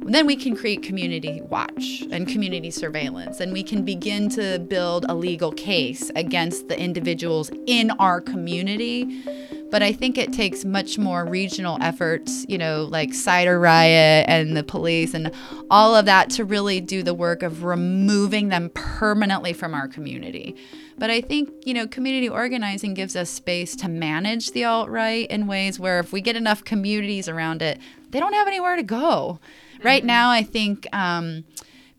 [0.03, 5.07] then we can create community watch and community surveillance and we can begin to build
[5.09, 9.22] a legal case against the individuals in our community
[9.70, 14.56] but I think it takes much more regional efforts, you know, like Cider Riot and
[14.56, 15.30] the police and
[15.70, 20.56] all of that to really do the work of removing them permanently from our community.
[20.98, 25.30] But I think, you know, community organizing gives us space to manage the alt right
[25.30, 27.78] in ways where if we get enough communities around it,
[28.10, 29.40] they don't have anywhere to go.
[29.74, 29.86] Mm-hmm.
[29.86, 31.44] Right now, I think um,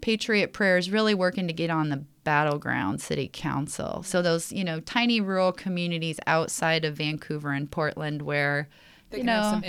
[0.01, 4.03] Patriot Prayer is really working to get on the battleground city council.
[4.03, 8.69] So those, you know, tiny rural communities outside of Vancouver and Portland where
[9.09, 9.61] they you know,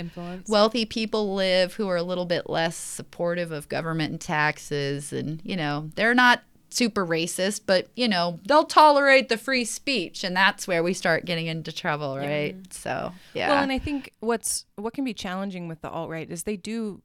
[0.47, 5.41] wealthy people live who are a little bit less supportive of government and taxes and,
[5.43, 10.35] you know, they're not super racist, but you know, they'll tolerate the free speech and
[10.35, 12.55] that's where we start getting into trouble, right?
[12.55, 12.61] Yeah.
[12.71, 13.49] So, yeah.
[13.49, 17.01] Well, and I think what's what can be challenging with the alt-right is they do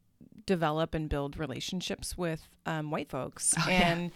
[0.46, 4.08] develop and build relationships with um, white folks oh, and yeah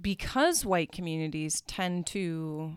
[0.00, 2.76] because white communities tend to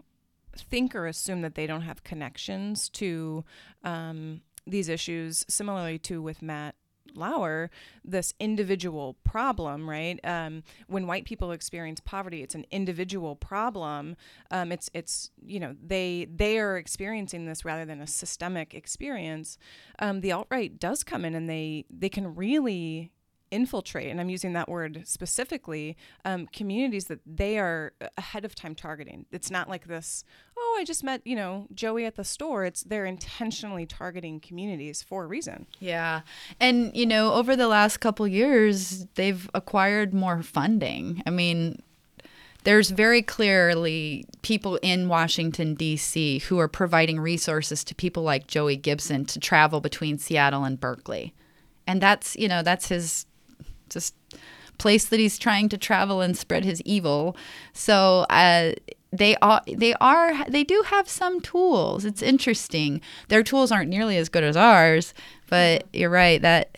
[0.58, 3.44] think or assume that they don't have connections to
[3.84, 6.76] um, these issues, similarly to with Matt
[7.14, 7.70] Lauer,
[8.04, 10.20] this individual problem, right?
[10.24, 14.16] Um, when white people experience poverty, it's an individual problem.
[14.52, 19.58] Um, it's it's you know they they are experiencing this rather than a systemic experience.
[20.00, 23.12] Um, the alt right does come in and they they can really
[23.52, 28.76] infiltrate, and I'm using that word specifically, um, communities that they are ahead of time
[28.76, 29.26] targeting.
[29.32, 30.24] It's not like this,
[30.58, 32.66] oh, I just met, you know, Joey at the store.
[32.66, 35.68] It's they're intentionally targeting communities for a reason.
[35.80, 36.22] Yeah.
[36.60, 41.22] And, you know, over the last couple years, they've acquired more funding.
[41.26, 41.82] I mean,
[42.66, 48.76] there's very clearly people in Washington, D.C., who are providing resources to people like Joey
[48.76, 51.34] Gibson to travel between Seattle and Berkeley.
[51.86, 53.28] And that's, you know, that's his
[53.90, 54.16] just
[54.78, 57.36] place that he's trying to travel and spread his evil.
[57.74, 58.74] So uh,
[59.12, 62.06] they are they are they do have some tools.
[62.06, 63.02] It's interesting.
[63.30, 65.14] Their tools aren't nearly as good as ours,
[65.48, 66.76] but you're right that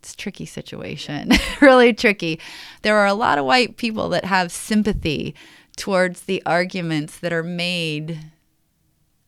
[0.00, 1.30] it's tricky situation.
[1.60, 2.40] really tricky.
[2.82, 5.34] There are a lot of white people that have sympathy
[5.76, 8.18] towards the arguments that are made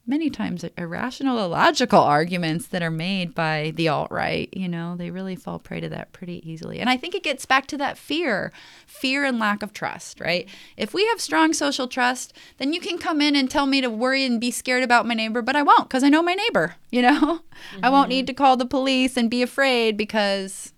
[0.08, 4.48] many times irrational, illogical arguments that are made by the alt right.
[4.52, 6.80] You know, they really fall prey to that pretty easily.
[6.80, 8.50] And I think it gets back to that fear
[8.86, 10.48] fear and lack of trust, right?
[10.76, 13.90] If we have strong social trust, then you can come in and tell me to
[13.90, 16.76] worry and be scared about my neighbor, but I won't because I know my neighbor,
[16.90, 17.40] you know?
[17.74, 17.84] Mm-hmm.
[17.84, 20.72] I won't need to call the police and be afraid because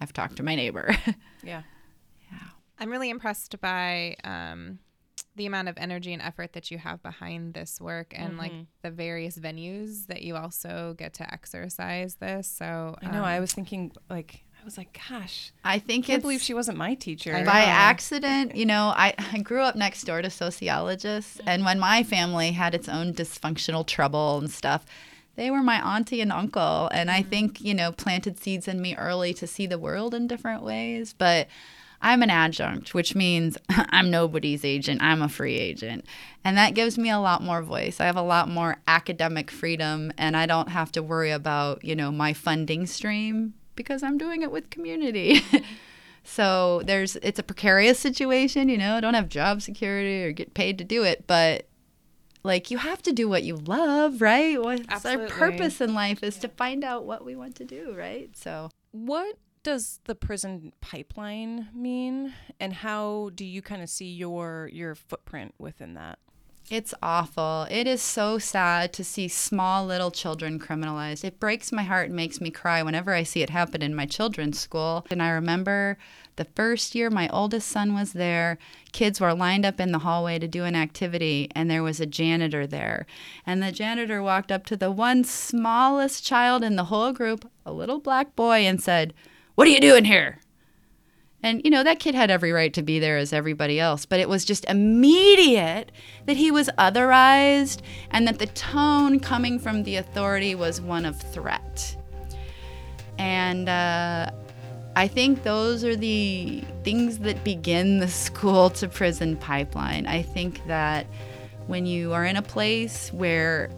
[0.00, 0.96] I've talked to my neighbor.
[1.44, 1.62] yeah.
[2.30, 2.48] Yeah.
[2.80, 4.80] I'm really impressed by, um,
[5.36, 8.38] the amount of energy and effort that you have behind this work and mm-hmm.
[8.38, 8.52] like
[8.82, 12.46] the various venues that you also get to exercise this.
[12.46, 16.06] So I know um, I was thinking like I was like, gosh, I think I
[16.06, 17.32] can't believe she wasn't my teacher.
[17.44, 21.48] By accident, you know, I, I grew up next door to sociologists, mm-hmm.
[21.48, 24.84] and when my family had its own dysfunctional trouble and stuff,
[25.34, 27.30] they were my auntie and uncle, and I mm-hmm.
[27.30, 31.14] think you know planted seeds in me early to see the world in different ways,
[31.16, 31.48] but.
[32.02, 35.02] I'm an adjunct, which means I'm nobody's agent.
[35.02, 36.04] I'm a free agent.
[36.44, 38.00] And that gives me a lot more voice.
[38.00, 41.94] I have a lot more academic freedom and I don't have to worry about, you
[41.94, 45.42] know, my funding stream because I'm doing it with community.
[46.24, 50.54] so there's it's a precarious situation, you know, I don't have job security or get
[50.54, 51.68] paid to do it, but
[52.42, 54.60] like you have to do what you love, right?
[54.60, 55.26] What's Absolutely.
[55.26, 56.42] our purpose in life is yeah.
[56.42, 58.36] to find out what we want to do, right?
[58.36, 64.68] So what does the prison pipeline mean and how do you kind of see your
[64.72, 66.18] your footprint within that
[66.70, 67.66] it's awful.
[67.70, 71.24] It is so sad to see small little children criminalized.
[71.24, 74.06] It breaks my heart and makes me cry whenever I see it happen in my
[74.06, 75.04] children's school.
[75.10, 75.98] And I remember
[76.36, 78.56] the first year my oldest son was there,
[78.92, 82.06] kids were lined up in the hallway to do an activity, and there was a
[82.06, 83.06] janitor there.
[83.44, 87.72] And the janitor walked up to the one smallest child in the whole group, a
[87.72, 89.12] little black boy, and said,
[89.54, 90.38] what are you doing here?
[91.42, 94.20] And, you know, that kid had every right to be there as everybody else, but
[94.20, 95.90] it was just immediate
[96.26, 97.80] that he was otherized
[98.12, 101.96] and that the tone coming from the authority was one of threat.
[103.18, 104.30] And uh,
[104.94, 110.06] I think those are the things that begin the school to prison pipeline.
[110.06, 111.06] I think that
[111.66, 113.68] when you are in a place where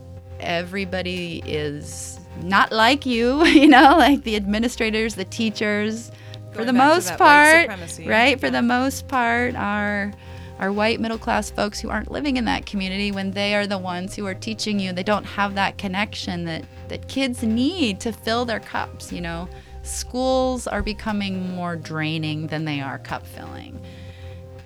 [0.41, 6.72] everybody is not like you, you know, like the administrators, the teachers, Going for the
[6.72, 7.68] most part,
[8.07, 8.39] right?
[8.39, 10.12] For the most part, are
[10.61, 13.76] are white middle class folks who aren't living in that community when they are the
[13.76, 14.93] ones who are teaching you.
[14.93, 19.49] They don't have that connection that that kids need to fill their cups, you know.
[19.82, 23.85] Schools are becoming more draining than they are cup filling.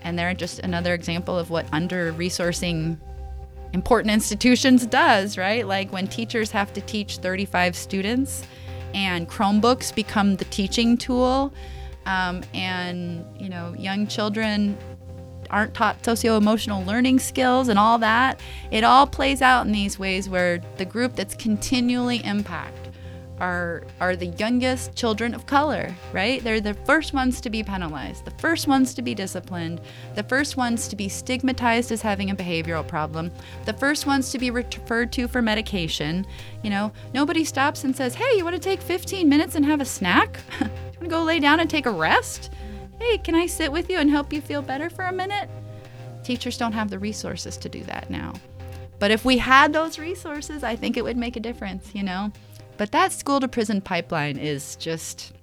[0.03, 2.99] And they're just another example of what under resourcing
[3.73, 5.67] important institutions does, right?
[5.67, 8.43] Like when teachers have to teach 35 students
[8.95, 11.53] and Chromebooks become the teaching tool,
[12.07, 14.77] um, and you know, young children
[15.51, 18.41] aren't taught socio-emotional learning skills and all that.
[18.71, 22.88] It all plays out in these ways where the group that's continually impacted
[23.41, 26.43] are are the youngest children of color, right?
[26.43, 29.81] They're the first ones to be penalized, the first ones to be disciplined,
[30.15, 33.31] the first ones to be stigmatized as having a behavioral problem,
[33.65, 36.27] the first ones to be referred to for medication.
[36.63, 39.81] You know, nobody stops and says, "Hey, you want to take 15 minutes and have
[39.81, 40.41] a snack?
[40.61, 42.53] you want to go lay down and take a rest?
[43.01, 45.49] Hey, can I sit with you and help you feel better for a minute?"
[46.25, 48.35] Teachers don't have the resources to do that now.
[48.99, 52.33] But if we had those resources, I think it would make a difference, you know?
[52.79, 55.35] But that school to prison pipeline is just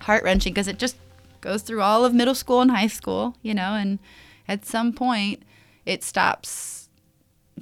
[0.00, 0.96] heart wrenching because it just
[1.40, 3.98] goes through all of middle school and high school, you know, and
[4.46, 5.42] at some point
[5.84, 6.88] it stops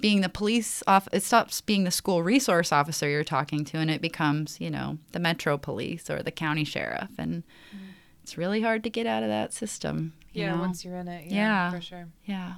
[0.00, 3.90] being the police off it stops being the school resource officer you're talking to and
[3.90, 7.42] it becomes you know the metro police or the county sheriff and
[7.74, 7.78] mm.
[8.22, 10.60] it's really hard to get out of that system yeah know?
[10.60, 12.56] once you're in it yeah, yeah for sure yeah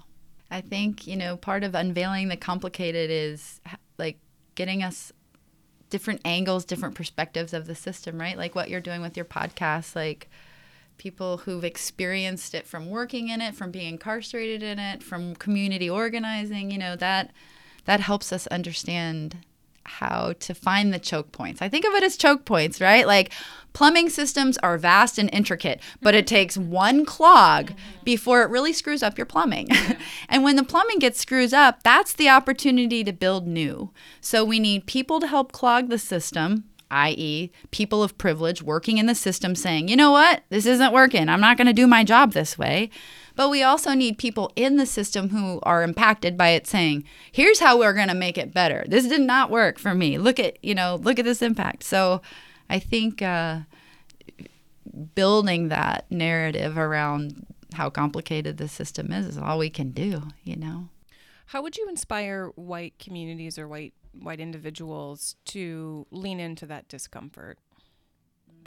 [0.50, 3.61] i think you know part of unveiling the complicated is
[3.98, 4.18] like
[4.56, 5.12] getting us
[5.91, 8.36] different angles different perspectives of the system right?
[8.36, 10.28] Like what you're doing with your podcast like
[10.99, 15.89] people who've experienced it from working in it, from being incarcerated in it, from community
[15.89, 17.32] organizing, you know, that
[17.86, 19.39] that helps us understand
[19.89, 21.61] how to find the choke points.
[21.62, 23.07] I think of it as choke points, right?
[23.07, 23.32] Like
[23.72, 26.34] plumbing systems are vast and intricate, but it mm-hmm.
[26.34, 28.05] takes one clog mm-hmm.
[28.05, 29.68] before it really screws up your plumbing.
[30.28, 33.91] and when the plumbing gets screws up, that's the opportunity to build new.
[34.20, 39.07] So we need people to help clog the system, i.e., people of privilege working in
[39.07, 41.28] the system saying, you know what, this isn't working.
[41.28, 42.91] I'm not going to do my job this way.
[43.39, 47.61] But we also need people in the system who are impacted by it saying, here's
[47.61, 48.84] how we're going to make it better.
[48.89, 50.18] This did not work for me.
[50.18, 51.84] Look at, you know, look at this impact.
[51.84, 52.20] So
[52.68, 53.61] I think uh,
[55.14, 60.57] building that narrative around how complicated the system is is all we can do, you
[60.57, 60.89] know.
[61.47, 67.61] How would you inspire white communities or white white individuals to lean into that discomfort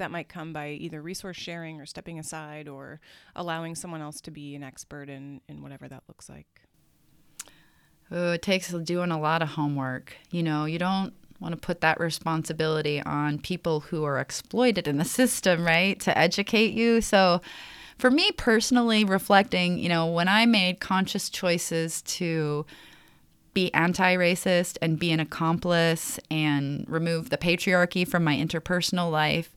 [0.02, 3.00] that might come by either resource sharing or stepping aside or
[3.36, 6.48] allowing someone else to be an expert in, in whatever that looks like?
[8.12, 10.16] Oh, it takes doing a lot of homework.
[10.32, 14.98] You know, you don't want to put that responsibility on people who are exploited in
[14.98, 16.00] the system, right?
[16.02, 17.02] To educate you.
[17.02, 17.42] So,
[17.98, 22.66] for me personally, reflecting, you know, when I made conscious choices to
[23.54, 29.54] be anti racist and be an accomplice and remove the patriarchy from my interpersonal life,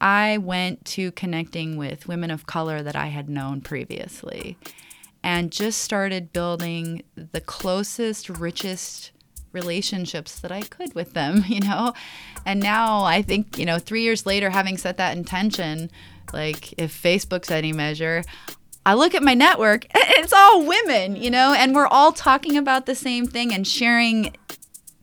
[0.00, 4.58] I went to connecting with women of color that I had known previously
[5.22, 9.12] and just started building the closest, richest
[9.52, 11.94] relationships that I could with them, you know?
[12.44, 15.90] And now I think, you know, three years later, having set that intention,
[16.32, 18.22] like if Facebook's any measure,
[18.84, 22.86] I look at my network, it's all women, you know, and we're all talking about
[22.86, 24.36] the same thing and sharing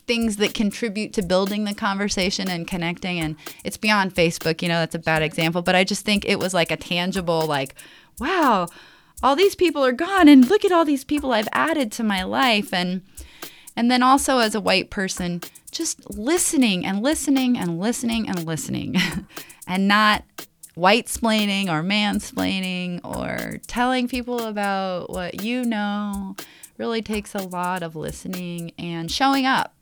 [0.07, 3.19] things that contribute to building the conversation and connecting.
[3.19, 6.39] And it's beyond Facebook, you know, that's a bad example, but I just think it
[6.39, 7.75] was like a tangible, like,
[8.19, 8.67] wow,
[9.21, 12.23] all these people are gone, and look at all these people I've added to my
[12.23, 12.73] life.
[12.73, 13.01] And
[13.75, 15.41] and then also as a white person,
[15.71, 18.95] just listening and listening and listening and listening
[19.67, 20.23] and not
[20.75, 26.35] white splaining or mansplaining or telling people about what you know
[26.77, 29.73] really takes a lot of listening and showing up.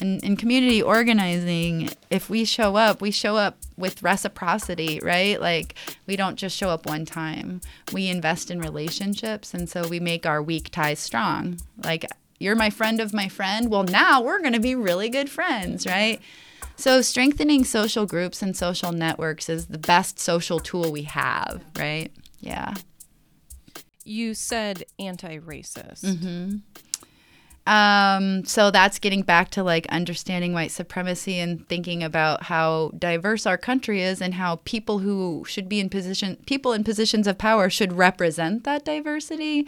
[0.00, 5.40] And in community organizing, if we show up, we show up with reciprocity, right?
[5.40, 5.76] Like
[6.06, 7.60] we don't just show up one time.
[7.92, 11.58] We invest in relationships and so we make our weak ties strong.
[11.82, 12.06] Like
[12.38, 13.70] you're my friend of my friend.
[13.70, 16.20] Well, now we're going to be really good friends, right?
[16.76, 22.10] So, strengthening social groups and social networks is the best social tool we have, right?
[22.40, 22.74] Yeah.
[24.04, 26.04] You said anti racist.
[26.04, 26.56] Mm-hmm.
[27.66, 33.46] Um, so that's getting back to like understanding white supremacy and thinking about how diverse
[33.46, 37.38] our country is and how people who should be in position, people in positions of
[37.38, 39.66] power should represent that diversity.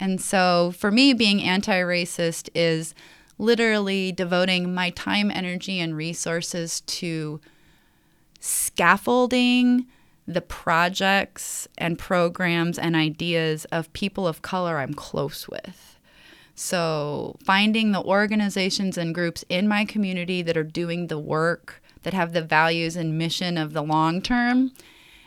[0.00, 2.94] And so for me, being anti racist is
[3.38, 7.40] literally devoting my time, energy, and resources to
[8.40, 9.86] scaffolding
[10.26, 15.93] the projects and programs and ideas of people of color I'm close with.
[16.54, 22.14] So, finding the organizations and groups in my community that are doing the work, that
[22.14, 24.72] have the values and mission of the long term,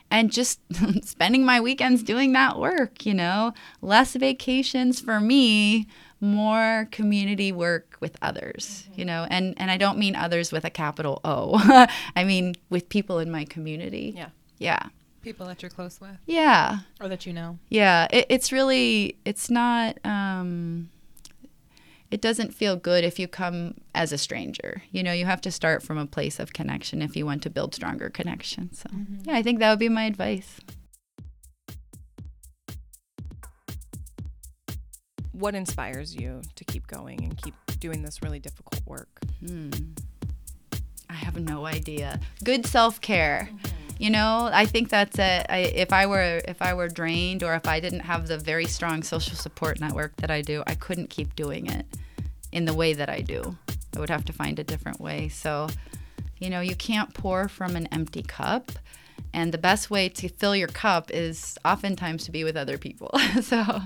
[0.09, 0.59] and just
[1.03, 5.87] spending my weekends doing that work, you know, less vacations for me,
[6.19, 8.99] more community work with others, mm-hmm.
[8.99, 11.87] you know, and and I don't mean others with a capital O.
[12.15, 14.13] I mean with people in my community.
[14.15, 14.29] Yeah.
[14.57, 14.83] Yeah.
[15.21, 16.17] People that you're close with.
[16.25, 16.79] Yeah.
[17.01, 17.59] Or that you know.
[17.69, 18.07] Yeah.
[18.11, 20.89] It, it's really it's not um
[22.09, 24.83] it doesn't feel good if you come as a stranger.
[24.91, 27.49] You know, you have to start from a place of connection if you want to
[27.49, 28.79] build stronger connections.
[28.79, 29.29] So, mm-hmm.
[29.29, 30.59] yeah, I think that would be my advice.
[35.39, 39.19] what inspires you to keep going and keep doing this really difficult work?
[39.45, 39.69] Hmm.
[41.09, 42.19] I have no idea.
[42.43, 43.49] Good self care.
[43.51, 43.76] Mm-hmm.
[43.99, 45.45] You know, I think that's it.
[45.49, 48.65] I, if I were if I were drained or if I didn't have the very
[48.65, 51.85] strong social support network that I do, I couldn't keep doing it
[52.51, 53.57] in the way that I do.
[53.95, 55.29] I would have to find a different way.
[55.29, 55.67] So,
[56.37, 58.71] you know, you can't pour from an empty cup.
[59.33, 63.11] And the best way to fill your cup is oftentimes to be with other people.
[63.41, 63.81] so,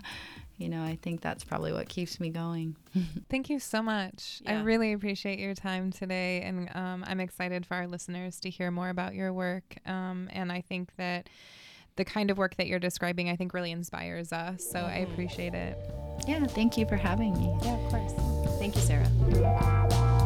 [0.62, 2.76] you know, I think that's probably what keeps me going.
[3.30, 4.42] Thank you so much.
[4.46, 6.42] I really appreciate your time today.
[6.42, 9.76] And um, I'm excited for our listeners to hear more about your work.
[9.86, 11.28] Um, and I think that
[11.96, 14.64] the kind of work that you're describing, I think, really inspires us.
[14.70, 15.78] So I appreciate it.
[16.28, 17.58] Yeah, thank you for having me.
[17.64, 18.14] Yeah, of course.
[18.60, 20.21] Thank you, Sarah.